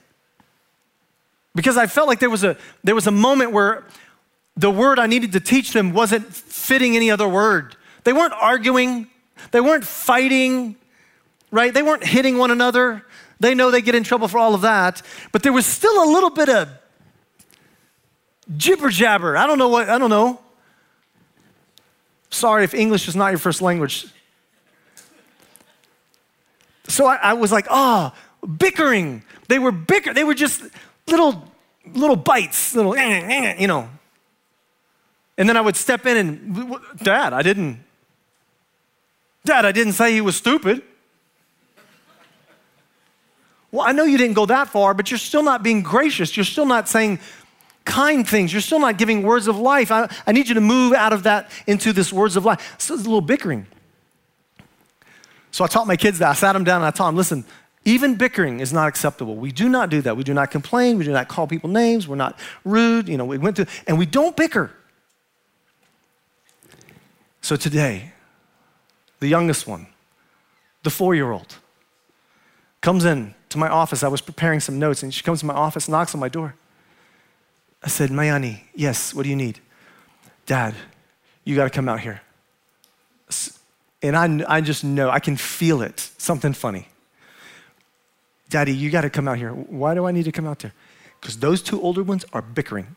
Because 1.54 1.76
I 1.76 1.86
felt 1.86 2.08
like 2.08 2.18
there 2.18 2.30
was 2.30 2.44
a, 2.44 2.56
there 2.82 2.94
was 2.94 3.06
a 3.06 3.12
moment 3.12 3.52
where 3.52 3.84
the 4.56 4.70
word 4.70 4.98
I 4.98 5.06
needed 5.06 5.32
to 5.32 5.40
teach 5.40 5.72
them 5.72 5.92
wasn't 5.92 6.32
fitting 6.32 6.96
any 6.96 7.10
other 7.10 7.28
word. 7.28 7.76
They 8.04 8.12
weren't 8.12 8.34
arguing, 8.34 9.08
they 9.50 9.60
weren't 9.60 9.84
fighting, 9.84 10.76
right? 11.50 11.72
They 11.72 11.82
weren't 11.82 12.04
hitting 12.04 12.38
one 12.38 12.50
another. 12.50 13.04
They 13.40 13.54
know 13.54 13.70
they 13.70 13.82
get 13.82 13.94
in 13.94 14.04
trouble 14.04 14.28
for 14.28 14.38
all 14.38 14.54
of 14.54 14.60
that, 14.62 15.02
but 15.32 15.42
there 15.42 15.52
was 15.52 15.66
still 15.66 16.04
a 16.04 16.08
little 16.10 16.30
bit 16.30 16.48
of 16.48 16.68
jibber 18.56 18.90
jabber. 18.90 19.36
I 19.36 19.46
don't 19.46 19.58
know 19.58 19.68
what, 19.68 19.88
I 19.88 19.98
don't 19.98 20.10
know. 20.10 20.40
Sorry 22.30 22.64
if 22.64 22.74
English 22.74 23.08
is 23.08 23.16
not 23.16 23.28
your 23.28 23.38
first 23.38 23.62
language. 23.62 24.06
So 26.88 27.06
I, 27.06 27.16
I 27.16 27.32
was 27.34 27.50
like, 27.50 27.66
oh, 27.70 28.12
bickering. 28.58 29.24
They 29.48 29.58
were 29.58 29.72
bicker. 29.72 30.12
They 30.12 30.24
were 30.24 30.34
just 30.34 30.62
little, 31.06 31.44
little 31.86 32.16
bites, 32.16 32.74
little, 32.74 32.96
you 32.96 33.66
know. 33.66 33.88
And 35.36 35.48
then 35.48 35.56
I 35.56 35.60
would 35.60 35.76
step 35.76 36.06
in 36.06 36.16
and, 36.16 36.76
Dad, 37.02 37.32
I 37.32 37.42
didn't, 37.42 37.80
Dad, 39.44 39.64
I 39.64 39.72
didn't 39.72 39.94
say 39.94 40.12
he 40.12 40.20
was 40.20 40.36
stupid. 40.36 40.82
Well, 43.70 43.84
I 43.84 43.92
know 43.92 44.04
you 44.04 44.16
didn't 44.16 44.34
go 44.34 44.46
that 44.46 44.68
far, 44.68 44.94
but 44.94 45.10
you're 45.10 45.18
still 45.18 45.42
not 45.42 45.62
being 45.62 45.82
gracious. 45.82 46.36
You're 46.36 46.44
still 46.44 46.66
not 46.66 46.88
saying 46.88 47.18
kind 47.84 48.26
things. 48.26 48.52
You're 48.52 48.62
still 48.62 48.78
not 48.78 48.96
giving 48.96 49.24
words 49.24 49.48
of 49.48 49.58
life. 49.58 49.90
I, 49.90 50.08
I 50.26 50.32
need 50.32 50.48
you 50.48 50.54
to 50.54 50.60
move 50.60 50.92
out 50.92 51.12
of 51.12 51.24
that 51.24 51.50
into 51.66 51.92
this 51.92 52.12
words 52.12 52.36
of 52.36 52.44
life. 52.44 52.76
So 52.78 52.94
it's 52.94 53.02
a 53.02 53.06
little 53.06 53.20
bickering. 53.20 53.66
So 55.50 55.64
I 55.64 55.66
taught 55.66 55.86
my 55.86 55.96
kids 55.96 56.20
that. 56.20 56.30
I 56.30 56.34
sat 56.34 56.52
them 56.52 56.64
down 56.64 56.76
and 56.76 56.86
I 56.86 56.90
taught 56.92 57.08
them, 57.08 57.16
listen, 57.16 57.44
even 57.84 58.14
bickering 58.14 58.60
is 58.60 58.72
not 58.72 58.88
acceptable. 58.88 59.36
We 59.36 59.52
do 59.52 59.68
not 59.68 59.90
do 59.90 60.00
that. 60.02 60.16
We 60.16 60.24
do 60.24 60.32
not 60.32 60.50
complain. 60.50 60.96
We 60.96 61.04
do 61.04 61.12
not 61.12 61.28
call 61.28 61.46
people 61.46 61.68
names. 61.68 62.08
We're 62.08 62.16
not 62.16 62.38
rude. 62.64 63.08
You 63.08 63.18
know, 63.18 63.24
we 63.24 63.38
went 63.38 63.56
through, 63.56 63.66
and 63.86 63.98
we 63.98 64.06
don't 64.06 64.36
bicker. 64.36 64.70
So 67.44 67.56
today, 67.56 68.10
the 69.20 69.28
youngest 69.28 69.66
one, 69.66 69.86
the 70.82 70.88
four 70.88 71.14
year 71.14 71.30
old, 71.30 71.56
comes 72.80 73.04
in 73.04 73.34
to 73.50 73.58
my 73.58 73.68
office. 73.68 74.02
I 74.02 74.08
was 74.08 74.22
preparing 74.22 74.60
some 74.60 74.78
notes, 74.78 75.02
and 75.02 75.12
she 75.12 75.22
comes 75.22 75.40
to 75.40 75.46
my 75.46 75.52
office, 75.52 75.86
knocks 75.86 76.14
on 76.14 76.20
my 76.20 76.30
door. 76.30 76.54
I 77.82 77.88
said, 77.88 78.08
Mayani, 78.08 78.62
yes, 78.74 79.12
what 79.12 79.24
do 79.24 79.28
you 79.28 79.36
need? 79.36 79.60
Dad, 80.46 80.74
you 81.44 81.54
got 81.54 81.64
to 81.64 81.70
come 81.70 81.86
out 81.86 82.00
here. 82.00 82.22
And 84.02 84.16
I, 84.16 84.56
I 84.56 84.62
just 84.62 84.82
know, 84.82 85.10
I 85.10 85.18
can 85.18 85.36
feel 85.36 85.82
it, 85.82 86.00
something 86.16 86.54
funny. 86.54 86.88
Daddy, 88.48 88.74
you 88.74 88.88
got 88.88 89.02
to 89.02 89.10
come 89.10 89.28
out 89.28 89.36
here. 89.36 89.50
Why 89.50 89.92
do 89.92 90.06
I 90.06 90.12
need 90.12 90.24
to 90.24 90.32
come 90.32 90.46
out 90.46 90.60
there? 90.60 90.72
Because 91.20 91.36
those 91.36 91.60
two 91.60 91.78
older 91.82 92.02
ones 92.02 92.24
are 92.32 92.40
bickering. 92.40 92.96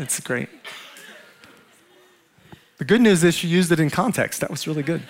It's 0.00 0.18
great. 0.18 0.48
The 2.78 2.84
good 2.84 3.00
news 3.00 3.22
is 3.22 3.34
she 3.34 3.46
used 3.46 3.70
it 3.70 3.78
in 3.78 3.90
context. 3.90 4.40
That 4.40 4.50
was 4.50 4.66
really 4.66 4.82
good. 4.82 5.02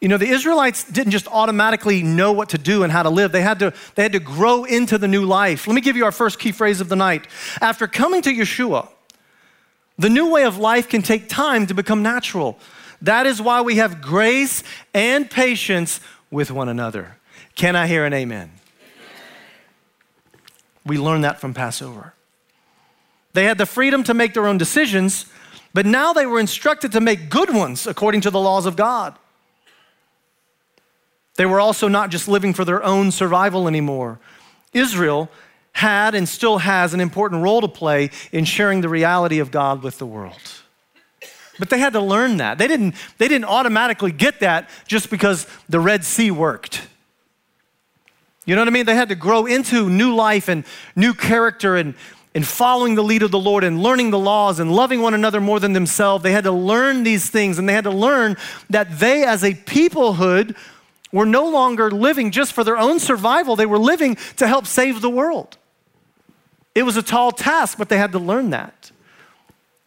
You 0.00 0.08
know, 0.08 0.16
the 0.16 0.28
Israelites 0.28 0.84
didn't 0.84 1.12
just 1.12 1.26
automatically 1.28 2.02
know 2.02 2.32
what 2.32 2.50
to 2.50 2.58
do 2.58 2.82
and 2.82 2.92
how 2.92 3.02
to 3.02 3.10
live. 3.10 3.32
They 3.32 3.42
had 3.42 3.58
to, 3.58 3.72
they 3.94 4.02
had 4.02 4.12
to 4.12 4.20
grow 4.20 4.64
into 4.64 4.98
the 4.98 5.08
new 5.08 5.24
life. 5.24 5.66
Let 5.66 5.74
me 5.74 5.80
give 5.80 5.96
you 5.96 6.04
our 6.04 6.12
first 6.12 6.38
key 6.38 6.52
phrase 6.52 6.80
of 6.80 6.88
the 6.88 6.96
night. 6.96 7.26
After 7.60 7.86
coming 7.86 8.22
to 8.22 8.30
Yeshua, 8.30 8.88
the 9.98 10.08
new 10.08 10.30
way 10.30 10.44
of 10.44 10.56
life 10.56 10.88
can 10.88 11.02
take 11.02 11.28
time 11.28 11.66
to 11.66 11.74
become 11.74 12.02
natural. 12.02 12.58
That 13.02 13.26
is 13.26 13.40
why 13.40 13.60
we 13.62 13.76
have 13.76 14.00
grace 14.00 14.62
and 14.94 15.30
patience 15.30 16.00
with 16.30 16.50
one 16.50 16.68
another. 16.68 17.16
Can 17.54 17.76
I 17.76 17.86
hear 17.86 18.04
an 18.04 18.14
amen? 18.14 18.52
We 20.84 20.98
learned 20.98 21.24
that 21.24 21.40
from 21.40 21.54
Passover. 21.54 22.14
They 23.32 23.44
had 23.44 23.58
the 23.58 23.66
freedom 23.66 24.02
to 24.04 24.14
make 24.14 24.34
their 24.34 24.46
own 24.46 24.58
decisions, 24.58 25.26
but 25.72 25.86
now 25.86 26.12
they 26.12 26.26
were 26.26 26.40
instructed 26.40 26.92
to 26.92 27.00
make 27.00 27.30
good 27.30 27.54
ones 27.54 27.86
according 27.86 28.22
to 28.22 28.30
the 28.30 28.40
laws 28.40 28.66
of 28.66 28.76
God. 28.76 29.16
They 31.36 31.46
were 31.46 31.60
also 31.60 31.88
not 31.88 32.10
just 32.10 32.28
living 32.28 32.52
for 32.52 32.64
their 32.64 32.82
own 32.82 33.10
survival 33.10 33.68
anymore. 33.68 34.18
Israel 34.72 35.30
had 35.72 36.14
and 36.14 36.28
still 36.28 36.58
has 36.58 36.92
an 36.92 37.00
important 37.00 37.42
role 37.42 37.60
to 37.60 37.68
play 37.68 38.10
in 38.32 38.44
sharing 38.44 38.80
the 38.80 38.88
reality 38.88 39.38
of 39.38 39.50
God 39.50 39.82
with 39.82 39.98
the 39.98 40.06
world. 40.06 40.40
But 41.58 41.70
they 41.70 41.78
had 41.78 41.92
to 41.92 42.00
learn 42.00 42.38
that. 42.38 42.58
They 42.58 42.66
didn't, 42.66 42.94
they 43.18 43.28
didn't 43.28 43.44
automatically 43.44 44.12
get 44.12 44.40
that 44.40 44.68
just 44.86 45.10
because 45.10 45.46
the 45.68 45.78
Red 45.78 46.04
Sea 46.04 46.30
worked. 46.30 46.88
You 48.46 48.54
know 48.54 48.62
what 48.62 48.68
I 48.68 48.70
mean? 48.70 48.86
They 48.86 48.94
had 48.94 49.10
to 49.10 49.14
grow 49.14 49.46
into 49.46 49.88
new 49.90 50.14
life 50.14 50.48
and 50.48 50.64
new 50.96 51.12
character 51.12 51.76
and, 51.76 51.94
and 52.34 52.46
following 52.46 52.94
the 52.94 53.04
lead 53.04 53.22
of 53.22 53.30
the 53.30 53.38
Lord 53.38 53.64
and 53.64 53.82
learning 53.82 54.10
the 54.10 54.18
laws 54.18 54.60
and 54.60 54.72
loving 54.72 55.02
one 55.02 55.14
another 55.14 55.40
more 55.40 55.60
than 55.60 55.72
themselves. 55.72 56.22
They 56.22 56.32
had 56.32 56.44
to 56.44 56.52
learn 56.52 57.02
these 57.02 57.28
things 57.28 57.58
and 57.58 57.68
they 57.68 57.74
had 57.74 57.84
to 57.84 57.90
learn 57.90 58.36
that 58.70 58.98
they, 58.98 59.24
as 59.24 59.44
a 59.44 59.52
peoplehood, 59.52 60.56
were 61.12 61.26
no 61.26 61.48
longer 61.48 61.90
living 61.90 62.30
just 62.30 62.52
for 62.52 62.64
their 62.64 62.78
own 62.78 62.98
survival, 62.98 63.56
they 63.56 63.66
were 63.66 63.78
living 63.78 64.16
to 64.36 64.46
help 64.46 64.66
save 64.66 65.00
the 65.00 65.10
world. 65.10 65.56
It 66.74 66.84
was 66.84 66.96
a 66.96 67.02
tall 67.02 67.32
task, 67.32 67.78
but 67.78 67.88
they 67.88 67.98
had 67.98 68.12
to 68.12 68.18
learn 68.18 68.50
that. 68.50 68.92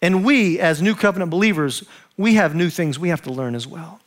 And 0.01 0.25
we, 0.25 0.59
as 0.59 0.81
new 0.81 0.95
covenant 0.95 1.31
believers, 1.31 1.85
we 2.17 2.35
have 2.35 2.53
new 2.55 2.69
things 2.69 2.99
we 2.99 3.09
have 3.09 3.21
to 3.21 3.31
learn 3.31 3.55
as 3.55 3.65
well. 3.65 4.01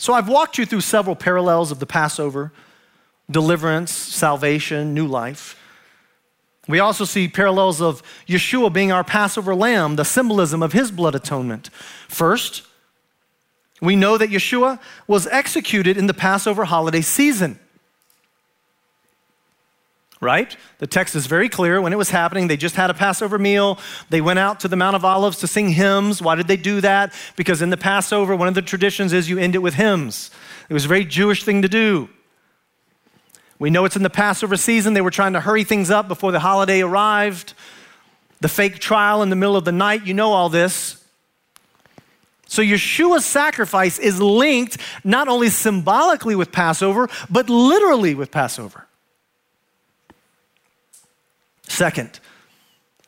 So 0.00 0.14
I've 0.14 0.28
walked 0.28 0.58
you 0.58 0.64
through 0.64 0.82
several 0.82 1.16
parallels 1.16 1.72
of 1.72 1.80
the 1.80 1.86
Passover 1.86 2.52
deliverance, 3.30 3.92
salvation, 3.92 4.94
new 4.94 5.06
life. 5.06 5.60
We 6.66 6.80
also 6.80 7.04
see 7.04 7.28
parallels 7.28 7.82
of 7.82 8.02
Yeshua 8.26 8.72
being 8.72 8.90
our 8.90 9.04
Passover 9.04 9.54
lamb, 9.54 9.96
the 9.96 10.04
symbolism 10.04 10.62
of 10.62 10.72
his 10.72 10.90
blood 10.90 11.14
atonement. 11.14 11.68
First, 12.08 12.62
we 13.82 13.96
know 13.96 14.16
that 14.16 14.30
Yeshua 14.30 14.78
was 15.06 15.26
executed 15.26 15.98
in 15.98 16.06
the 16.06 16.14
Passover 16.14 16.64
holiday 16.64 17.02
season 17.02 17.58
right? 20.20 20.56
The 20.78 20.86
text 20.86 21.14
is 21.14 21.26
very 21.26 21.48
clear. 21.48 21.80
When 21.80 21.92
it 21.92 21.96
was 21.96 22.10
happening, 22.10 22.48
they 22.48 22.56
just 22.56 22.74
had 22.74 22.90
a 22.90 22.94
Passover 22.94 23.38
meal. 23.38 23.78
They 24.10 24.20
went 24.20 24.38
out 24.38 24.60
to 24.60 24.68
the 24.68 24.76
Mount 24.76 24.96
of 24.96 25.04
Olives 25.04 25.38
to 25.38 25.46
sing 25.46 25.70
hymns. 25.70 26.20
Why 26.20 26.34
did 26.34 26.48
they 26.48 26.56
do 26.56 26.80
that? 26.80 27.12
Because 27.36 27.62
in 27.62 27.70
the 27.70 27.76
Passover, 27.76 28.34
one 28.34 28.48
of 28.48 28.54
the 28.54 28.62
traditions 28.62 29.12
is 29.12 29.28
you 29.28 29.38
end 29.38 29.54
it 29.54 29.60
with 29.60 29.74
hymns. 29.74 30.30
It 30.68 30.74
was 30.74 30.84
a 30.84 30.88
very 30.88 31.04
Jewish 31.04 31.44
thing 31.44 31.62
to 31.62 31.68
do. 31.68 32.08
We 33.58 33.70
know 33.70 33.84
it's 33.84 33.96
in 33.96 34.02
the 34.02 34.10
Passover 34.10 34.56
season. 34.56 34.94
They 34.94 35.00
were 35.00 35.10
trying 35.10 35.32
to 35.32 35.40
hurry 35.40 35.64
things 35.64 35.90
up 35.90 36.08
before 36.08 36.32
the 36.32 36.40
holiday 36.40 36.80
arrived. 36.80 37.54
The 38.40 38.48
fake 38.48 38.78
trial 38.78 39.22
in 39.22 39.30
the 39.30 39.36
middle 39.36 39.56
of 39.56 39.64
the 39.64 39.72
night, 39.72 40.06
you 40.06 40.14
know 40.14 40.32
all 40.32 40.48
this. 40.48 41.04
So 42.46 42.62
Yeshua's 42.62 43.26
sacrifice 43.26 43.98
is 43.98 44.20
linked 44.20 44.78
not 45.04 45.28
only 45.28 45.50
symbolically 45.50 46.34
with 46.34 46.50
Passover, 46.50 47.08
but 47.28 47.50
literally 47.50 48.14
with 48.14 48.30
Passover. 48.30 48.87
Second, 51.68 52.20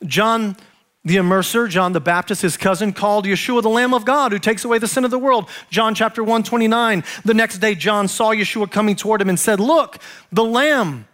John 0.05 0.55
The 1.03 1.17
immerser, 1.17 1.67
John 1.67 1.93
the 1.93 1.99
Baptist, 1.99 2.43
his 2.43 2.57
cousin, 2.57 2.93
called 2.93 3.25
Yeshua 3.25 3.63
the 3.63 3.69
Lamb 3.69 3.93
of 3.93 4.05
God 4.05 4.31
who 4.31 4.39
takes 4.39 4.63
away 4.63 4.77
the 4.77 4.87
sin 4.87 5.03
of 5.03 5.11
the 5.11 5.19
world. 5.19 5.49
John 5.71 5.95
chapter 5.95 6.23
1, 6.23 6.43
29. 6.43 7.03
The 7.25 7.33
next 7.33 7.57
day, 7.57 7.73
John 7.75 8.07
saw 8.07 8.31
Yeshua 8.31 8.71
coming 8.71 8.95
toward 8.95 9.21
him 9.21 9.29
and 9.29 9.39
said, 9.39 9.59
Look, 9.59 9.97
the 10.31 10.43
Lamb, 10.43 11.07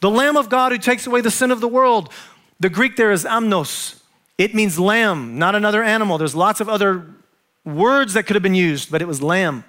the 0.00 0.10
Lamb 0.10 0.36
of 0.36 0.48
God 0.48 0.72
who 0.72 0.78
takes 0.78 1.06
away 1.06 1.22
the 1.22 1.30
sin 1.30 1.50
of 1.50 1.60
the 1.60 1.68
world. 1.68 2.12
The 2.60 2.68
Greek 2.68 2.96
there 2.96 3.10
is 3.10 3.24
amnos. 3.24 4.00
It 4.36 4.54
means 4.54 4.78
lamb, 4.78 5.38
not 5.38 5.54
another 5.54 5.82
animal. 5.82 6.18
There's 6.18 6.36
lots 6.36 6.60
of 6.60 6.68
other 6.68 7.06
words 7.64 8.14
that 8.14 8.24
could 8.24 8.36
have 8.36 8.42
been 8.42 8.54
used, 8.54 8.90
but 8.90 9.02
it 9.02 9.08
was 9.08 9.22
lamb. 9.22 9.64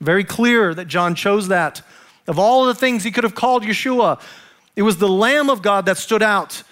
Very 0.00 0.24
clear 0.24 0.74
that 0.74 0.86
John 0.86 1.14
chose 1.14 1.48
that. 1.48 1.82
Of 2.26 2.38
all 2.38 2.64
the 2.64 2.74
things 2.74 3.04
he 3.04 3.10
could 3.10 3.24
have 3.24 3.34
called 3.34 3.62
Yeshua, 3.62 4.20
it 4.76 4.82
was 4.82 4.98
the 4.98 5.08
Lamb 5.08 5.50
of 5.50 5.62
God 5.62 5.86
that 5.86 5.98
stood 5.98 6.22
out. 6.22 6.62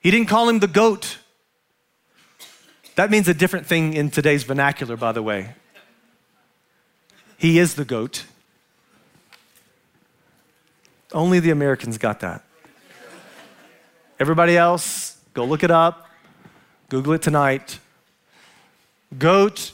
He 0.00 0.10
didn't 0.10 0.28
call 0.28 0.48
him 0.48 0.58
the 0.58 0.66
goat. 0.66 1.18
That 2.96 3.10
means 3.10 3.28
a 3.28 3.34
different 3.34 3.66
thing 3.66 3.94
in 3.94 4.10
today's 4.10 4.42
vernacular, 4.42 4.96
by 4.96 5.12
the 5.12 5.22
way. 5.22 5.54
He 7.38 7.58
is 7.58 7.74
the 7.74 7.84
goat. 7.84 8.24
Only 11.12 11.40
the 11.40 11.50
Americans 11.50 11.98
got 11.98 12.20
that. 12.20 12.44
Everybody 14.18 14.56
else, 14.56 15.18
go 15.34 15.44
look 15.44 15.62
it 15.62 15.70
up. 15.70 16.08
Google 16.88 17.14
it 17.14 17.22
tonight. 17.22 17.78
GOAT 19.18 19.72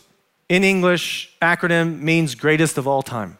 in 0.48 0.62
English 0.62 1.34
acronym 1.42 2.00
means 2.00 2.36
greatest 2.36 2.78
of 2.78 2.86
all 2.86 3.02
time. 3.02 3.38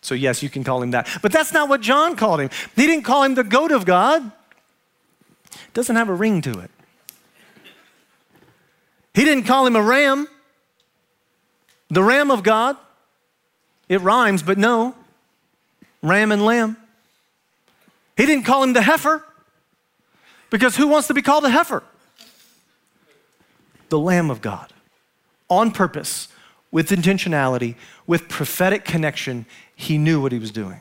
So, 0.00 0.14
yes, 0.14 0.42
you 0.42 0.48
can 0.48 0.64
call 0.64 0.82
him 0.82 0.92
that. 0.92 1.08
But 1.22 1.32
that's 1.32 1.52
not 1.52 1.68
what 1.68 1.80
John 1.80 2.16
called 2.16 2.40
him. 2.40 2.50
He 2.76 2.86
didn't 2.86 3.04
call 3.04 3.24
him 3.24 3.34
the 3.34 3.44
goat 3.44 3.72
of 3.72 3.84
God, 3.84 4.30
it 5.52 5.74
doesn't 5.74 5.96
have 5.96 6.08
a 6.08 6.14
ring 6.14 6.40
to 6.42 6.60
it. 6.60 6.70
He 9.14 9.24
didn't 9.24 9.44
call 9.44 9.66
him 9.66 9.74
a 9.74 9.82
ram, 9.82 10.28
the 11.90 12.02
ram 12.02 12.30
of 12.30 12.42
God. 12.42 12.76
It 13.88 14.02
rhymes, 14.02 14.42
but 14.42 14.58
no, 14.58 14.94
ram 16.02 16.30
and 16.30 16.44
lamb. 16.44 16.76
He 18.16 18.26
didn't 18.26 18.44
call 18.44 18.62
him 18.62 18.74
the 18.74 18.82
heifer, 18.82 19.24
because 20.50 20.76
who 20.76 20.88
wants 20.88 21.08
to 21.08 21.14
be 21.14 21.22
called 21.22 21.44
the 21.44 21.50
heifer? 21.50 21.82
The 23.88 23.98
Lamb 23.98 24.30
of 24.30 24.42
God 24.42 24.72
on 25.48 25.70
purpose, 25.70 26.28
with 26.70 26.90
intentionality, 26.90 27.76
with 28.06 28.28
prophetic 28.28 28.84
connection, 28.84 29.46
he 29.80 29.96
knew 29.96 30.20
what 30.20 30.32
he 30.32 30.40
was 30.40 30.50
doing. 30.50 30.80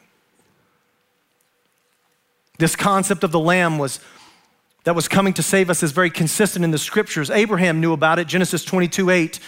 This 2.57 2.75
concept 2.75 3.23
of 3.23 3.31
the 3.31 3.39
lamb 3.39 3.77
was 3.77 3.99
that 4.85 4.95
was 4.95 5.07
coming 5.07 5.33
to 5.35 5.43
save 5.43 5.69
us 5.69 5.83
is 5.83 5.91
very 5.91 6.09
consistent 6.09 6.65
in 6.65 6.71
the 6.71 6.79
scriptures. 6.79 7.29
Abraham 7.29 7.79
knew 7.79 7.93
about 7.93 8.17
it, 8.17 8.25
Genesis 8.25 8.65
22 8.65 9.11
8. 9.11 9.39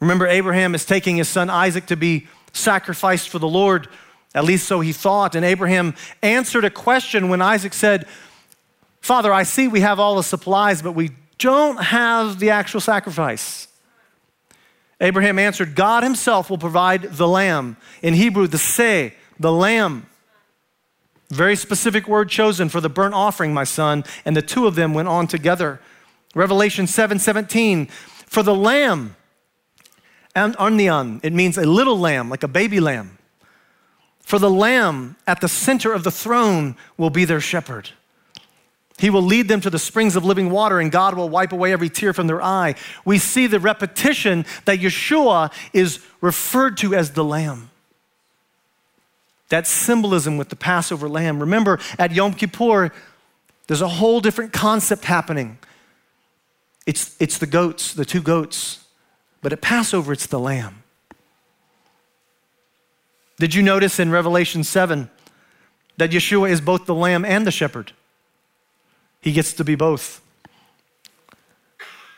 Remember, 0.00 0.26
Abraham 0.26 0.74
is 0.74 0.84
taking 0.84 1.16
his 1.16 1.28
son 1.28 1.48
Isaac 1.48 1.86
to 1.86 1.96
be 1.96 2.26
sacrificed 2.52 3.28
for 3.28 3.38
the 3.38 3.46
Lord, 3.46 3.86
at 4.34 4.44
least 4.44 4.66
so 4.66 4.80
he 4.80 4.92
thought. 4.92 5.36
And 5.36 5.44
Abraham 5.44 5.94
answered 6.22 6.64
a 6.64 6.70
question 6.70 7.28
when 7.28 7.40
Isaac 7.40 7.72
said, 7.72 8.06
Father, 9.00 9.32
I 9.32 9.44
see 9.44 9.68
we 9.68 9.80
have 9.80 10.00
all 10.00 10.16
the 10.16 10.24
supplies, 10.24 10.82
but 10.82 10.92
we 10.92 11.10
don't 11.38 11.80
have 11.80 12.40
the 12.40 12.50
actual 12.50 12.80
sacrifice. 12.80 13.68
Abraham 15.00 15.38
answered, 15.38 15.74
God 15.74 16.02
himself 16.02 16.48
will 16.48 16.58
provide 16.58 17.02
the 17.02 17.28
lamb. 17.28 17.76
In 18.02 18.14
Hebrew, 18.14 18.46
the 18.46 18.58
se, 18.58 19.14
the 19.38 19.52
lamb. 19.52 20.06
Very 21.28 21.56
specific 21.56 22.08
word 22.08 22.28
chosen 22.28 22.68
for 22.68 22.80
the 22.80 22.88
burnt 22.88 23.14
offering, 23.14 23.52
my 23.52 23.64
son. 23.64 24.04
And 24.24 24.36
the 24.36 24.42
two 24.42 24.66
of 24.66 24.74
them 24.74 24.94
went 24.94 25.08
on 25.08 25.26
together. 25.26 25.80
Revelation 26.34 26.86
7 26.86 27.18
17, 27.18 27.86
for 27.86 28.42
the 28.42 28.54
lamb, 28.54 29.16
and 30.34 30.54
arnion, 30.58 31.18
it 31.22 31.32
means 31.32 31.56
a 31.56 31.64
little 31.64 31.98
lamb, 31.98 32.28
like 32.28 32.42
a 32.42 32.48
baby 32.48 32.78
lamb. 32.78 33.16
For 34.20 34.38
the 34.38 34.50
lamb 34.50 35.16
at 35.26 35.40
the 35.40 35.48
center 35.48 35.94
of 35.94 36.04
the 36.04 36.10
throne 36.10 36.76
will 36.98 37.08
be 37.08 37.24
their 37.24 37.40
shepherd. 37.40 37.90
He 38.98 39.10
will 39.10 39.22
lead 39.22 39.48
them 39.48 39.60
to 39.60 39.68
the 39.68 39.78
springs 39.78 40.16
of 40.16 40.24
living 40.24 40.50
water, 40.50 40.80
and 40.80 40.90
God 40.90 41.14
will 41.14 41.28
wipe 41.28 41.52
away 41.52 41.72
every 41.72 41.90
tear 41.90 42.12
from 42.12 42.26
their 42.26 42.42
eye. 42.42 42.74
We 43.04 43.18
see 43.18 43.46
the 43.46 43.60
repetition 43.60 44.46
that 44.64 44.78
Yeshua 44.78 45.52
is 45.74 46.00
referred 46.20 46.78
to 46.78 46.94
as 46.94 47.12
the 47.12 47.24
Lamb. 47.24 47.70
That 49.50 49.66
symbolism 49.66 50.38
with 50.38 50.48
the 50.48 50.56
Passover 50.56 51.08
lamb. 51.08 51.38
Remember, 51.38 51.78
at 51.98 52.10
Yom 52.10 52.32
Kippur, 52.32 52.90
there's 53.68 53.80
a 53.80 53.88
whole 53.88 54.20
different 54.20 54.52
concept 54.52 55.04
happening. 55.04 55.58
It's, 56.84 57.16
it's 57.20 57.38
the 57.38 57.46
goats, 57.46 57.92
the 57.92 58.04
two 58.04 58.22
goats, 58.22 58.84
but 59.42 59.52
at 59.52 59.60
Passover, 59.60 60.12
it's 60.12 60.26
the 60.26 60.40
lamb. 60.40 60.82
Did 63.38 63.54
you 63.54 63.62
notice 63.62 64.00
in 64.00 64.10
Revelation 64.10 64.64
7 64.64 65.10
that 65.98 66.10
Yeshua 66.10 66.50
is 66.50 66.60
both 66.60 66.86
the 66.86 66.94
lamb 66.94 67.24
and 67.24 67.46
the 67.46 67.50
shepherd? 67.50 67.92
He 69.26 69.32
gets 69.32 69.54
to 69.54 69.64
be 69.64 69.74
both. 69.74 70.22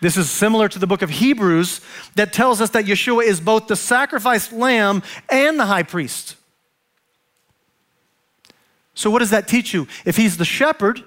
This 0.03 0.18
is 0.18 0.31
similar 0.31 0.68
to 0.68 0.79
the 0.79 0.87
book 0.87 1.01
of 1.01 1.09
Hebrews 1.09 1.81
that 2.16 2.35
tells 2.35 2.61
us 2.61 2.68
that 2.73 2.85
Yeshua 2.85 3.25
is 3.25 3.40
both 3.40 3.66
the 3.66 3.77
sacrificed 3.77 4.53
lamb 4.53 5.03
and 5.31 5.59
the 5.59 5.64
high 5.64 5.85
priest. 5.85 6.37
So, 8.92 9.09
what 9.09 9.21
does 9.21 9.31
that 9.31 9.49
teach 9.49 9.73
you? 9.73 9.88
If 10.05 10.18
he's 10.18 10.37
the 10.37 10.44
shepherd 10.44 11.03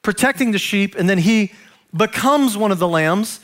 protecting 0.00 0.52
the 0.52 0.58
sheep, 0.58 0.94
and 0.94 1.10
then 1.10 1.18
he 1.18 1.52
becomes 1.94 2.56
one 2.56 2.72
of 2.72 2.78
the 2.78 2.88
lambs, 2.88 3.40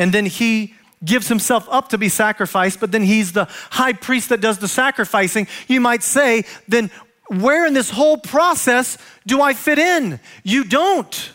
and 0.00 0.12
then 0.12 0.26
he 0.26 0.74
gives 1.04 1.28
himself 1.28 1.68
up 1.70 1.88
to 1.90 1.98
be 1.98 2.08
sacrificed, 2.08 2.80
but 2.80 2.90
then 2.90 3.04
he's 3.04 3.30
the 3.30 3.44
high 3.70 3.92
priest 3.92 4.30
that 4.30 4.40
does 4.40 4.58
the 4.58 4.66
sacrificing, 4.66 5.46
you 5.68 5.80
might 5.80 6.02
say, 6.02 6.42
then 6.66 6.90
where 7.40 7.66
in 7.66 7.74
this 7.74 7.90
whole 7.90 8.16
process 8.16 8.98
do 9.26 9.40
I 9.40 9.54
fit 9.54 9.78
in? 9.78 10.20
You 10.42 10.64
don't. 10.64 11.32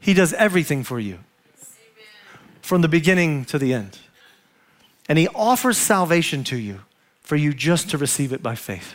He 0.00 0.14
does 0.14 0.32
everything 0.32 0.84
for 0.84 1.00
you 1.00 1.18
from 2.62 2.80
the 2.80 2.88
beginning 2.88 3.44
to 3.46 3.58
the 3.58 3.72
end. 3.72 3.98
And 5.08 5.18
He 5.18 5.28
offers 5.28 5.78
salvation 5.78 6.44
to 6.44 6.56
you 6.56 6.80
for 7.22 7.36
you 7.36 7.52
just 7.52 7.90
to 7.90 7.98
receive 7.98 8.32
it 8.32 8.42
by 8.42 8.54
faith. 8.54 8.94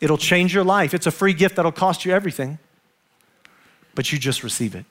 It'll 0.00 0.18
change 0.18 0.54
your 0.54 0.64
life. 0.64 0.94
It's 0.94 1.06
a 1.06 1.10
free 1.10 1.32
gift 1.32 1.56
that'll 1.56 1.72
cost 1.72 2.04
you 2.04 2.12
everything, 2.12 2.58
but 3.94 4.12
you 4.12 4.18
just 4.18 4.42
receive 4.42 4.74
it. 4.74 4.84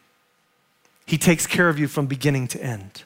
He 1.06 1.18
takes 1.18 1.46
care 1.46 1.70
of 1.70 1.78
you 1.78 1.88
from 1.88 2.08
beginning 2.08 2.48
to 2.50 2.64
end. 2.64 3.04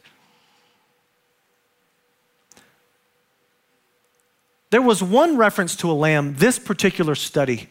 There 4.75 4.81
was 4.81 5.01
one 5.01 5.37
reference 5.37 5.73
to 5.77 5.89
a 5.89 5.93
lamb, 5.93 6.35
this 6.35 6.59
particular 6.59 7.15
study, 7.15 7.69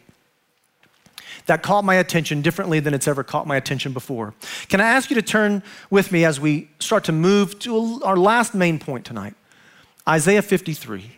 that 1.45 1.61
caught 1.61 1.85
my 1.85 1.93
attention 1.93 2.41
differently 2.41 2.79
than 2.79 2.95
it's 2.95 3.07
ever 3.07 3.23
caught 3.23 3.45
my 3.45 3.57
attention 3.57 3.93
before. 3.93 4.33
Can 4.69 4.81
I 4.81 4.85
ask 4.85 5.11
you 5.11 5.15
to 5.15 5.21
turn 5.21 5.61
with 5.91 6.11
me 6.11 6.25
as 6.25 6.39
we 6.39 6.67
start 6.79 7.03
to 7.03 7.11
move 7.11 7.59
to 7.59 8.01
our 8.03 8.17
last 8.17 8.55
main 8.55 8.79
point 8.79 9.05
tonight 9.05 9.35
Isaiah 10.09 10.41
53. 10.41 11.11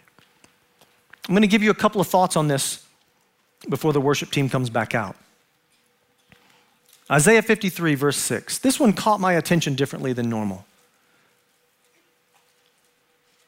I'm 1.29 1.33
going 1.33 1.41
to 1.41 1.47
give 1.47 1.63
you 1.63 1.71
a 1.71 1.73
couple 1.73 2.01
of 2.01 2.07
thoughts 2.07 2.35
on 2.35 2.49
this 2.49 2.85
before 3.69 3.93
the 3.93 4.01
worship 4.01 4.29
team 4.29 4.49
comes 4.49 4.69
back 4.69 4.93
out. 4.93 5.15
Isaiah 7.09 7.41
53, 7.41 7.95
verse 7.95 8.17
6. 8.17 8.57
This 8.57 8.77
one 8.77 8.91
caught 8.91 9.21
my 9.21 9.31
attention 9.31 9.75
differently 9.75 10.11
than 10.11 10.29
normal. 10.29 10.65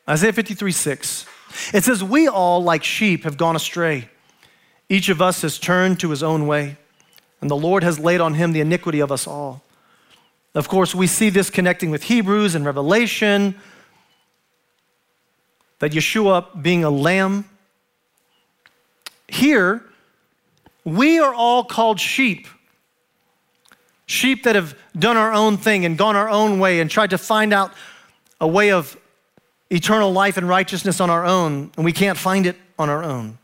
Isaiah 0.09 0.33
53, 0.33 0.71
6. 0.71 1.25
It 1.73 1.83
says, 1.83 2.03
We 2.03 2.27
all, 2.27 2.63
like 2.63 2.83
sheep, 2.83 3.25
have 3.25 3.37
gone 3.37 3.55
astray. 3.55 4.09
Each 4.89 5.07
of 5.09 5.21
us 5.21 5.43
has 5.43 5.59
turned 5.59 5.99
to 5.99 6.09
his 6.09 6.23
own 6.23 6.47
way, 6.47 6.77
and 7.41 7.49
the 7.49 7.55
Lord 7.55 7.83
has 7.83 7.99
laid 7.99 8.19
on 8.19 8.33
him 8.33 8.51
the 8.51 8.59
iniquity 8.59 9.01
of 9.01 9.11
us 9.11 9.27
all. 9.27 9.61
Of 10.55 10.67
course, 10.67 10.95
we 10.95 11.05
see 11.05 11.29
this 11.29 11.51
connecting 11.51 11.91
with 11.91 12.03
Hebrews 12.03 12.55
and 12.55 12.65
Revelation, 12.65 13.55
that 15.77 15.91
Yeshua 15.91 16.59
being 16.61 16.83
a 16.83 16.89
lamb. 16.89 17.45
Here, 19.27 19.85
we 20.83 21.19
are 21.19 21.33
all 21.33 21.63
called 21.63 21.99
sheep. 21.99 22.47
Sheep 24.07 24.41
that 24.43 24.55
have 24.55 24.75
done 24.97 25.17
our 25.17 25.31
own 25.31 25.57
thing 25.57 25.85
and 25.85 25.99
gone 25.99 26.15
our 26.15 26.29
own 26.29 26.59
way 26.59 26.79
and 26.79 26.89
tried 26.89 27.11
to 27.11 27.17
find 27.19 27.53
out 27.53 27.71
a 28.41 28.47
way 28.47 28.71
of 28.71 28.97
eternal 29.69 30.11
life 30.11 30.37
and 30.37 30.47
righteousness 30.47 30.99
on 30.99 31.09
our 31.09 31.25
own, 31.25 31.71
and 31.75 31.85
we 31.85 31.93
can't 31.93 32.17
find 32.17 32.45
it 32.45 32.55
on 32.77 32.89
our 32.89 33.03
own. 33.03 33.37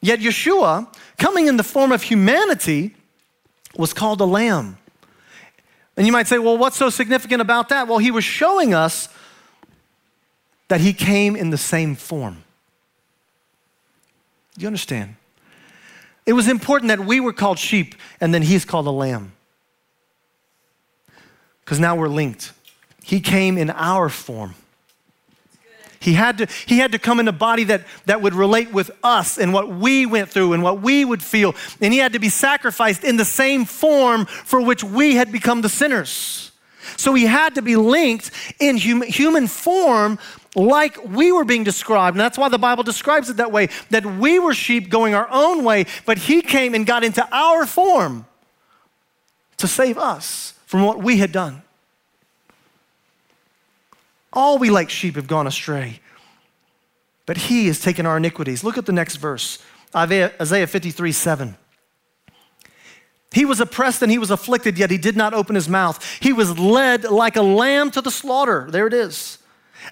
Yet 0.00 0.20
Yeshua, 0.20 0.92
coming 1.18 1.46
in 1.46 1.56
the 1.56 1.62
form 1.62 1.92
of 1.92 2.02
humanity, 2.02 2.94
was 3.76 3.92
called 3.92 4.20
a 4.20 4.24
lamb. 4.24 4.78
And 5.96 6.06
you 6.06 6.12
might 6.12 6.28
say, 6.28 6.38
well, 6.38 6.56
what's 6.56 6.76
so 6.76 6.90
significant 6.90 7.40
about 7.40 7.70
that? 7.70 7.88
Well, 7.88 7.98
he 7.98 8.10
was 8.10 8.24
showing 8.24 8.72
us 8.72 9.08
that 10.68 10.80
he 10.80 10.92
came 10.92 11.34
in 11.34 11.50
the 11.50 11.58
same 11.58 11.96
form. 11.96 12.44
Do 14.56 14.62
you 14.62 14.66
understand? 14.68 15.16
It 16.26 16.34
was 16.34 16.46
important 16.46 16.88
that 16.88 17.00
we 17.00 17.20
were 17.20 17.32
called 17.32 17.58
sheep 17.58 17.94
and 18.20 18.34
then 18.34 18.42
he's 18.42 18.64
called 18.64 18.86
a 18.86 18.90
lamb. 18.90 19.32
Because 21.64 21.80
now 21.80 21.96
we're 21.96 22.08
linked. 22.08 22.52
He 23.08 23.20
came 23.20 23.56
in 23.56 23.70
our 23.70 24.10
form. 24.10 24.54
He 25.98 26.12
had 26.12 26.36
to, 26.38 26.46
he 26.66 26.76
had 26.76 26.92
to 26.92 26.98
come 26.98 27.20
in 27.20 27.26
a 27.26 27.32
body 27.32 27.64
that, 27.64 27.86
that 28.04 28.20
would 28.20 28.34
relate 28.34 28.70
with 28.70 28.90
us 29.02 29.38
and 29.38 29.54
what 29.54 29.70
we 29.70 30.04
went 30.04 30.28
through 30.28 30.52
and 30.52 30.62
what 30.62 30.82
we 30.82 31.06
would 31.06 31.22
feel. 31.22 31.54
And 31.80 31.90
he 31.90 32.00
had 32.00 32.12
to 32.12 32.18
be 32.18 32.28
sacrificed 32.28 33.04
in 33.04 33.16
the 33.16 33.24
same 33.24 33.64
form 33.64 34.26
for 34.26 34.60
which 34.60 34.84
we 34.84 35.14
had 35.14 35.32
become 35.32 35.62
the 35.62 35.70
sinners. 35.70 36.52
So 36.98 37.14
he 37.14 37.24
had 37.24 37.54
to 37.54 37.62
be 37.62 37.76
linked 37.76 38.30
in 38.60 38.76
hum, 38.76 39.00
human 39.00 39.46
form 39.46 40.18
like 40.54 41.02
we 41.02 41.32
were 41.32 41.46
being 41.46 41.64
described. 41.64 42.14
And 42.14 42.20
that's 42.20 42.36
why 42.36 42.50
the 42.50 42.58
Bible 42.58 42.82
describes 42.82 43.30
it 43.30 43.38
that 43.38 43.50
way 43.50 43.70
that 43.88 44.04
we 44.04 44.38
were 44.38 44.52
sheep 44.52 44.90
going 44.90 45.14
our 45.14 45.28
own 45.30 45.64
way, 45.64 45.86
but 46.04 46.18
he 46.18 46.42
came 46.42 46.74
and 46.74 46.84
got 46.84 47.04
into 47.04 47.26
our 47.32 47.64
form 47.64 48.26
to 49.56 49.66
save 49.66 49.96
us 49.96 50.52
from 50.66 50.84
what 50.84 51.02
we 51.02 51.16
had 51.16 51.32
done. 51.32 51.62
All 54.38 54.56
we 54.56 54.70
like 54.70 54.88
sheep 54.88 55.16
have 55.16 55.26
gone 55.26 55.48
astray, 55.48 55.98
but 57.26 57.36
he 57.36 57.66
has 57.66 57.80
taken 57.80 58.06
our 58.06 58.18
iniquities. 58.18 58.62
Look 58.62 58.78
at 58.78 58.86
the 58.86 58.92
next 58.92 59.16
verse 59.16 59.58
Isaiah 59.92 60.68
53 60.68 61.10
7. 61.10 61.56
He 63.32 63.44
was 63.44 63.58
oppressed 63.58 64.00
and 64.00 64.12
he 64.12 64.18
was 64.18 64.30
afflicted, 64.30 64.78
yet 64.78 64.92
he 64.92 64.96
did 64.96 65.16
not 65.16 65.34
open 65.34 65.56
his 65.56 65.68
mouth. 65.68 65.98
He 66.20 66.32
was 66.32 66.56
led 66.56 67.02
like 67.02 67.34
a 67.34 67.42
lamb 67.42 67.90
to 67.90 68.00
the 68.00 68.12
slaughter. 68.12 68.68
There 68.70 68.86
it 68.86 68.94
is. 68.94 69.38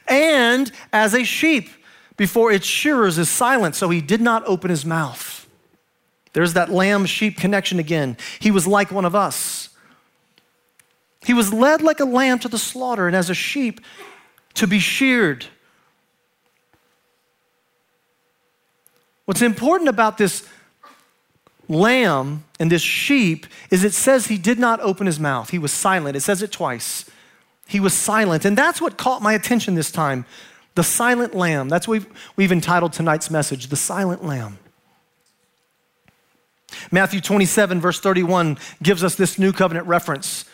And 0.06 0.70
as 0.92 1.12
a 1.12 1.24
sheep 1.24 1.68
before 2.16 2.52
its 2.52 2.66
shearers 2.66 3.18
is 3.18 3.28
silent, 3.28 3.74
so 3.74 3.90
he 3.90 4.00
did 4.00 4.20
not 4.20 4.46
open 4.46 4.70
his 4.70 4.86
mouth. 4.86 5.48
There's 6.34 6.52
that 6.52 6.70
lamb 6.70 7.06
sheep 7.06 7.36
connection 7.36 7.80
again. 7.80 8.16
He 8.38 8.52
was 8.52 8.64
like 8.64 8.92
one 8.92 9.04
of 9.04 9.16
us. 9.16 9.70
He 11.24 11.34
was 11.34 11.52
led 11.52 11.82
like 11.82 11.98
a 11.98 12.04
lamb 12.04 12.38
to 12.38 12.48
the 12.48 12.58
slaughter, 12.58 13.08
and 13.08 13.16
as 13.16 13.28
a 13.28 13.34
sheep 13.34 13.80
to 14.56 14.66
be 14.66 14.78
sheared. 14.78 15.46
What's 19.24 19.42
important 19.42 19.88
about 19.88 20.18
this 20.18 20.48
lamb 21.68 22.44
and 22.60 22.70
this 22.70 22.82
sheep 22.82 23.46
is 23.70 23.82
it 23.84 23.92
says 23.92 24.26
he 24.26 24.38
did 24.38 24.58
not 24.58 24.80
open 24.80 25.06
his 25.06 25.18
mouth. 25.18 25.50
He 25.50 25.58
was 25.58 25.72
silent. 25.72 26.16
It 26.16 26.20
says 26.20 26.42
it 26.42 26.52
twice. 26.52 27.04
He 27.66 27.80
was 27.80 27.92
silent. 27.92 28.44
And 28.44 28.56
that's 28.56 28.80
what 28.80 28.96
caught 28.96 29.22
my 29.22 29.32
attention 29.32 29.74
this 29.74 29.90
time 29.90 30.24
the 30.76 30.84
silent 30.84 31.34
lamb. 31.34 31.68
That's 31.70 31.88
what 31.88 31.94
we've, 31.94 32.32
we've 32.36 32.52
entitled 32.52 32.92
tonight's 32.92 33.30
message, 33.30 33.68
The 33.68 33.76
Silent 33.76 34.22
Lamb. 34.22 34.58
Matthew 36.92 37.22
27, 37.22 37.80
verse 37.80 37.98
31, 37.98 38.58
gives 38.82 39.02
us 39.02 39.14
this 39.14 39.38
new 39.38 39.52
covenant 39.52 39.86
reference. 39.86 40.44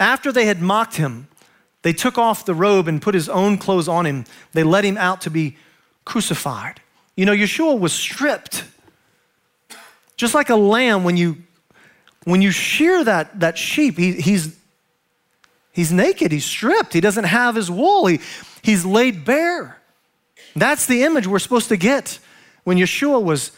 After 0.00 0.32
they 0.32 0.46
had 0.46 0.60
mocked 0.60 0.96
him, 0.96 1.28
they 1.86 1.92
took 1.92 2.18
off 2.18 2.44
the 2.44 2.52
robe 2.52 2.88
and 2.88 3.00
put 3.00 3.14
his 3.14 3.28
own 3.28 3.58
clothes 3.58 3.86
on 3.86 4.06
him. 4.06 4.24
They 4.52 4.64
led 4.64 4.84
him 4.84 4.98
out 4.98 5.20
to 5.20 5.30
be 5.30 5.56
crucified. 6.04 6.80
You 7.14 7.24
know, 7.24 7.32
Yeshua 7.32 7.78
was 7.78 7.92
stripped. 7.92 8.64
Just 10.16 10.34
like 10.34 10.50
a 10.50 10.56
lamb, 10.56 11.04
when 11.04 11.16
you 11.16 11.36
when 12.24 12.42
you 12.42 12.50
shear 12.50 13.04
that, 13.04 13.38
that 13.38 13.56
sheep, 13.56 13.96
he, 13.96 14.14
he's, 14.14 14.58
he's 15.70 15.92
naked, 15.92 16.32
he's 16.32 16.44
stripped, 16.44 16.92
he 16.92 17.00
doesn't 17.00 17.22
have 17.22 17.54
his 17.54 17.70
wool, 17.70 18.06
he, 18.06 18.18
he's 18.62 18.84
laid 18.84 19.24
bare. 19.24 19.80
That's 20.56 20.86
the 20.86 21.04
image 21.04 21.28
we're 21.28 21.38
supposed 21.38 21.68
to 21.68 21.76
get 21.76 22.18
when 22.64 22.78
Yeshua 22.78 23.22
was 23.22 23.52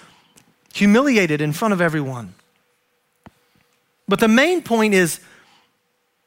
humiliated 0.75 1.41
in 1.41 1.55
front 1.55 1.73
of 1.73 1.81
everyone. 1.81 2.35
But 4.07 4.21
the 4.21 4.29
main 4.29 4.61
point 4.61 4.93
is 4.93 5.19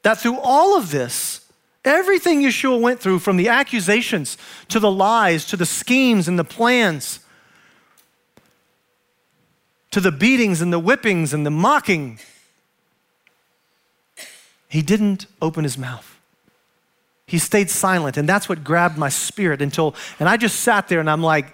that 0.01 0.17
through 0.17 0.39
all 0.39 0.75
of 0.75 0.89
this, 0.89 1.40
Everything 1.83 2.41
Yeshua 2.41 2.79
went 2.79 2.99
through, 2.99 3.19
from 3.19 3.37
the 3.37 3.47
accusations 3.47 4.37
to 4.69 4.79
the 4.79 4.91
lies 4.91 5.45
to 5.45 5.57
the 5.57 5.65
schemes 5.65 6.27
and 6.27 6.37
the 6.37 6.43
plans 6.43 7.19
to 9.91 9.99
the 9.99 10.11
beatings 10.11 10.61
and 10.61 10.73
the 10.73 10.79
whippings 10.79 11.33
and 11.33 11.45
the 11.45 11.51
mocking, 11.51 12.17
he 14.69 14.81
didn't 14.81 15.27
open 15.41 15.63
his 15.63 15.77
mouth. 15.77 16.17
He 17.27 17.37
stayed 17.37 17.69
silent, 17.69 18.17
and 18.17 18.27
that's 18.27 18.49
what 18.49 18.63
grabbed 18.63 18.97
my 18.97 19.09
spirit 19.09 19.61
until, 19.61 19.95
and 20.19 20.27
I 20.27 20.37
just 20.37 20.61
sat 20.61 20.87
there 20.87 20.99
and 20.99 21.09
I'm 21.09 21.21
like, 21.21 21.53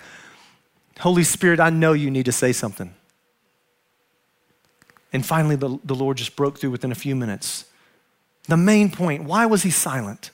Holy 0.99 1.23
Spirit, 1.23 1.59
I 1.59 1.69
know 1.69 1.93
you 1.93 2.09
need 2.09 2.25
to 2.25 2.31
say 2.31 2.51
something. 2.51 2.93
And 5.13 5.25
finally, 5.25 5.55
the, 5.55 5.77
the 5.83 5.93
Lord 5.93 6.17
just 6.17 6.35
broke 6.35 6.59
through 6.59 6.71
within 6.71 6.91
a 6.91 6.95
few 6.95 7.15
minutes. 7.15 7.65
The 8.47 8.57
main 8.57 8.91
point 8.91 9.23
why 9.23 9.45
was 9.45 9.63
he 9.63 9.71
silent? 9.71 10.31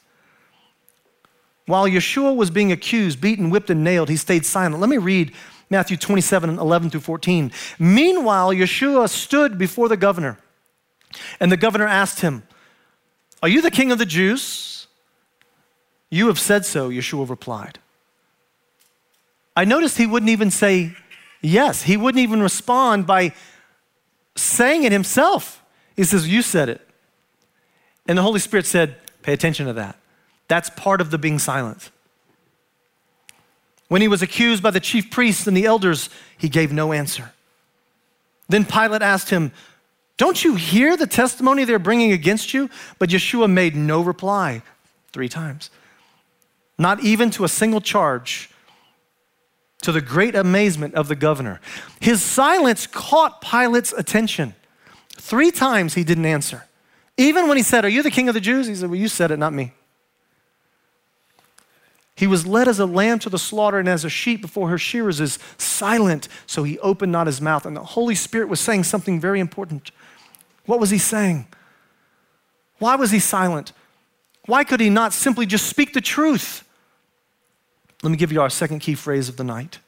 While 1.66 1.88
Yeshua 1.88 2.36
was 2.36 2.50
being 2.50 2.72
accused, 2.72 3.22
beaten, 3.22 3.50
whipped, 3.50 3.70
and 3.70 3.84
nailed, 3.84 4.10
he 4.10 4.18
stayed 4.18 4.46
silent. 4.46 4.80
Let 4.82 4.90
me 4.90 4.98
read 4.98 5.32
Matthew 5.70 5.98
27 5.98 6.60
11 6.60 6.90
through 6.90 7.00
14. 7.00 7.52
Meanwhile, 7.80 8.50
Yeshua 8.50 9.10
stood 9.10 9.58
before 9.58 9.88
the 9.88 9.98
governor, 9.98 10.38
and 11.40 11.52
the 11.52 11.58
governor 11.58 11.88
asked 11.88 12.20
him, 12.20 12.44
Are 13.42 13.50
you 13.50 13.62
the 13.62 13.72
king 13.72 13.92
of 13.92 13.98
the 13.98 14.06
Jews? 14.06 14.88
You 16.10 16.28
have 16.28 16.40
said 16.40 16.66
so, 16.66 16.90
Yeshua 16.90 17.28
replied. 17.28 17.80
I 19.56 19.66
noticed 19.66 19.98
he 19.98 20.08
wouldn't 20.08 20.30
even 20.30 20.52
say 20.52 20.96
yes. 21.42 21.84
He 21.84 21.98
wouldn't 21.98 22.22
even 22.22 22.42
respond 22.42 23.08
by 23.08 23.34
saying 24.36 24.84
it 24.84 24.92
himself. 24.92 25.64
He 25.96 26.04
says, 26.04 26.28
You 26.28 26.42
said 26.42 26.70
it. 26.70 26.88
And 28.08 28.18
the 28.18 28.22
Holy 28.22 28.40
Spirit 28.40 28.66
said, 28.66 28.98
Pay 29.22 29.34
attention 29.34 29.68
to 29.68 29.74
that. 29.74 29.98
That's 30.48 30.70
part 30.72 31.02
of 31.02 31.10
the 31.12 31.18
being 31.18 31.40
silent. 31.40 31.90
When 33.88 34.02
he 34.02 34.08
was 34.08 34.22
accused 34.22 34.62
by 34.62 34.72
the 34.72 34.80
chief 34.80 35.10
priests 35.12 35.48
and 35.48 35.56
the 35.56 35.66
elders, 35.66 36.10
he 36.38 36.50
gave 36.50 36.74
no 36.74 36.94
answer. 36.94 37.32
Then 38.50 38.66
Pilate 38.66 39.02
asked 39.02 39.30
him, 39.30 39.52
Don't 40.18 40.44
you 40.44 40.56
hear 40.56 40.98
the 40.98 41.08
testimony 41.08 41.64
they're 41.64 41.80
bringing 41.80 42.12
against 42.12 42.54
you? 42.54 42.70
But 43.00 43.10
Yeshua 43.10 43.50
made 43.50 43.76
no 43.76 44.02
reply 44.02 44.62
three 45.12 45.30
times, 45.30 45.70
not 46.78 47.04
even 47.04 47.30
to 47.32 47.44
a 47.44 47.48
single 47.48 47.82
charge, 47.82 48.50
to 49.82 49.92
the 49.92 50.02
great 50.02 50.34
amazement 50.36 50.96
of 50.96 51.08
the 51.08 51.16
governor. 51.16 51.62
His 52.00 52.22
silence 52.24 52.88
caught 52.88 53.42
Pilate's 53.42 53.94
attention. 53.94 54.56
Three 55.12 55.52
times 55.52 55.94
he 55.94 56.04
didn't 56.04 56.26
answer. 56.26 56.66
Even 57.18 57.48
when 57.48 57.58
he 57.58 57.64
said, 57.64 57.86
Are 57.86 57.90
you 57.90 58.04
the 58.04 58.12
king 58.12 58.28
of 58.28 58.34
the 58.34 58.42
Jews? 58.42 58.68
He 58.68 58.76
said, 58.76 58.90
Well, 58.90 59.00
you 59.00 59.08
said 59.08 59.32
it, 59.32 59.38
not 59.38 59.54
me. 59.54 59.74
He 62.16 62.28
was 62.28 62.46
led 62.46 62.68
as 62.68 62.80
a 62.80 62.86
lamb 62.86 63.20
to 63.20 63.30
the 63.30 63.40
slaughter, 63.40 63.80
and 63.80 63.90
as 63.90 64.06
a 64.06 64.10
sheep 64.10 64.42
before 64.42 64.70
her 64.70 64.78
shearers 64.78 65.20
is 65.20 65.40
silent, 65.58 66.28
so 66.46 66.64
he 66.64 66.78
opened 66.80 67.12
not 67.12 67.28
his 67.28 67.42
mouth. 67.42 67.66
And 67.66 67.76
the 67.76 67.84
Holy 67.84 68.16
Spirit 68.16 68.50
was 68.50 68.60
saying 68.60 68.84
something 68.84 69.20
very 69.20 69.40
important. 69.40 69.92
What 70.66 70.80
was 70.80 70.92
he 70.92 71.00
saying? 71.00 71.48
Why 72.78 72.96
was 72.96 73.12
he 73.12 73.20
silent? 73.20 73.74
Why 74.46 74.64
could 74.64 74.80
he 74.80 74.90
not 74.90 75.14
simply 75.14 75.46
just 75.46 75.68
speak 75.68 75.94
the 75.94 76.02
truth? 76.02 76.64
Let 78.04 78.12
me 78.12 78.18
give 78.18 78.32
you 78.32 78.42
our 78.42 78.50
second 78.50 78.80
key 78.80 78.96
phrase 78.96 79.30
of 79.30 79.38
the 79.38 79.44
night. 79.44 79.80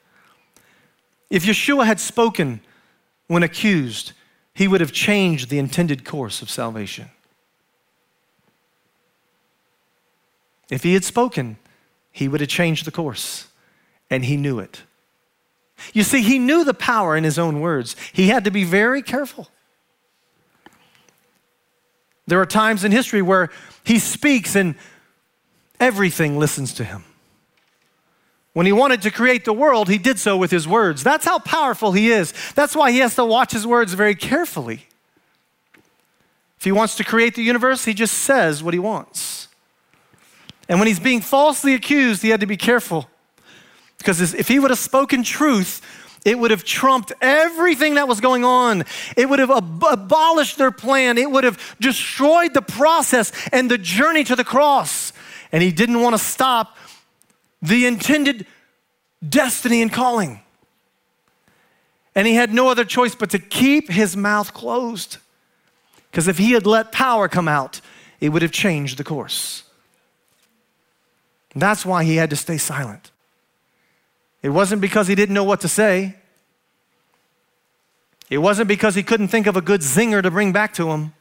If 1.30 1.44
Yeshua 1.44 1.86
had 1.86 2.00
spoken 2.00 2.62
when 3.28 3.44
accused, 3.44 4.14
he 4.54 4.68
would 4.68 4.80
have 4.82 4.94
changed 4.94 5.50
the 5.50 5.60
intended 5.60 6.06
course 6.06 6.42
of 6.42 6.50
salvation. 6.50 7.10
If 10.70 10.84
he 10.84 10.94
had 10.94 11.04
spoken, 11.04 11.58
he 12.12 12.28
would 12.28 12.42
have 12.42 12.50
changed 12.50 12.86
the 12.86 12.92
course, 12.92 13.48
and 14.10 14.26
he 14.26 14.38
knew 14.38 14.60
it. 14.60 14.84
You 15.94 16.04
see, 16.04 16.22
he 16.22 16.40
knew 16.40 16.64
the 16.64 16.74
power 16.74 17.16
in 17.16 17.24
his 17.24 17.38
own 17.38 17.60
words. 17.60 17.96
He 18.14 18.28
had 18.28 18.46
to 18.46 18.52
be 18.52 18.64
very 18.64 19.02
careful. 19.02 19.50
There 22.28 22.40
are 22.40 22.46
times 22.46 22.84
in 22.84 22.92
history 22.92 23.22
where 23.22 23.50
he 23.84 24.00
speaks 24.00 24.56
and 24.56 24.76
everything 25.80 26.40
listens 26.40 26.74
to 26.76 26.84
him. 26.84 27.04
When 28.54 28.66
he 28.66 28.72
wanted 28.72 29.02
to 29.02 29.12
create 29.12 29.44
the 29.44 29.54
world, 29.54 29.90
he 29.90 29.98
did 29.98 30.18
so 30.18 30.38
with 30.38 30.50
his 30.50 30.66
words. 30.68 31.04
That's 31.04 31.26
how 31.26 31.40
powerful 31.40 31.92
he 31.92 32.10
is. 32.10 32.34
That's 32.56 32.76
why 32.76 32.92
he 32.92 33.00
has 33.00 33.16
to 33.16 33.26
watch 33.26 33.52
his 33.52 33.68
words 33.68 33.94
very 33.94 34.16
carefully. 34.16 34.88
If 36.58 36.64
he 36.64 36.72
wants 36.72 36.96
to 36.96 37.04
create 37.04 37.36
the 37.36 37.44
universe, 37.44 37.84
he 37.84 37.94
just 37.94 38.14
says 38.14 38.64
what 38.64 38.74
he 38.74 38.80
wants. 38.80 39.25
And 40.68 40.80
when 40.80 40.88
he's 40.88 41.00
being 41.00 41.22
falsely 41.22 41.74
accused, 41.74 42.22
he 42.22 42.30
had 42.30 42.40
to 42.40 42.48
be 42.48 42.58
careful. 42.58 43.10
Because 43.98 44.34
if 44.34 44.48
he 44.48 44.60
would 44.60 44.72
have 44.72 44.80
spoken 44.80 45.24
truth, 45.24 45.82
it 46.26 46.40
would 46.40 46.50
have 46.52 46.64
trumped 46.64 47.14
everything 47.22 47.96
that 47.96 48.08
was 48.08 48.20
going 48.20 48.44
on. 48.44 48.84
It 49.16 49.30
would 49.30 49.40
have 49.40 49.52
ab- 49.52 49.84
abolished 49.84 50.58
their 50.58 50.72
plan. 50.72 51.20
It 51.20 51.30
would 51.30 51.44
have 51.44 51.76
destroyed 51.80 52.54
the 52.54 52.64
process 52.64 53.32
and 53.52 53.70
the 53.70 53.78
journey 53.78 54.24
to 54.24 54.36
the 54.36 54.44
cross. 54.44 55.14
And 55.52 55.62
he 55.62 55.72
didn't 55.72 56.02
want 56.02 56.16
to 56.16 56.18
stop 56.18 56.78
the 57.62 57.86
intended 57.86 58.48
destiny 59.28 59.84
and 59.84 59.94
calling. 59.94 60.42
And 62.16 62.26
he 62.26 62.34
had 62.34 62.54
no 62.54 62.70
other 62.70 62.86
choice 62.86 63.14
but 63.14 63.30
to 63.32 63.40
keep 63.40 63.92
his 63.92 64.18
mouth 64.18 64.54
closed. 64.54 65.18
Because 66.10 66.28
if 66.28 66.38
he 66.38 66.54
had 66.54 66.66
let 66.66 66.92
power 66.92 67.28
come 67.28 67.48
out, 67.48 67.82
it 68.20 68.30
would 68.30 68.42
have 68.42 68.52
changed 68.52 68.98
the 68.98 69.04
course. 69.04 69.65
That's 71.56 71.86
why 71.86 72.04
he 72.04 72.18
had 72.18 72.30
to 72.32 72.36
stay 72.36 72.58
silent. 72.58 73.12
It 74.42 74.50
wasn't 74.50 74.82
because 74.82 75.08
he 75.08 75.16
didn't 75.16 75.34
know 75.34 75.44
what 75.44 75.62
to 75.62 75.68
say. 75.68 76.16
It 78.30 78.40
wasn't 78.40 78.68
because 78.68 78.96
he 78.96 79.04
couldn't 79.04 79.30
think 79.30 79.48
of 79.48 79.56
a 79.56 79.62
good 79.62 79.82
zinger 79.82 80.22
to 80.22 80.30
bring 80.30 80.52
back 80.52 80.74
to 80.76 80.92
him. 80.92 81.14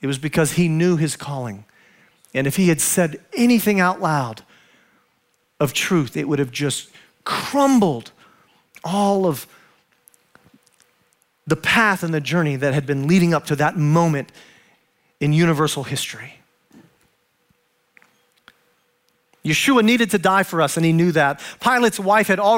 It 0.00 0.06
was 0.06 0.18
because 0.18 0.52
he 0.52 0.68
knew 0.68 0.96
his 0.96 1.16
calling. 1.16 1.64
And 2.32 2.46
if 2.46 2.56
he 2.56 2.68
had 2.68 2.80
said 2.80 3.20
anything 3.36 3.80
out 3.80 4.00
loud 4.00 4.42
of 5.58 5.72
truth, 5.72 6.16
it 6.16 6.28
would 6.28 6.38
have 6.38 6.52
just 6.52 6.88
crumbled 7.24 8.12
all 8.84 9.26
of 9.26 9.46
the 11.46 11.56
path 11.56 12.02
and 12.02 12.12
the 12.12 12.20
journey 12.20 12.56
that 12.56 12.74
had 12.74 12.86
been 12.86 13.08
leading 13.08 13.34
up 13.34 13.46
to 13.46 13.56
that 13.56 13.76
moment 13.76 14.30
in 15.18 15.32
universal 15.32 15.82
history. 15.82 16.37
Yeshua 19.48 19.82
needed 19.82 20.10
to 20.10 20.18
die 20.18 20.42
for 20.42 20.60
us, 20.60 20.76
and 20.76 20.84
he 20.84 20.92
knew 20.92 21.12
that. 21.12 21.40
Pilate's 21.60 21.98
wife 21.98 22.26
had 22.26 22.38
already 22.38 22.48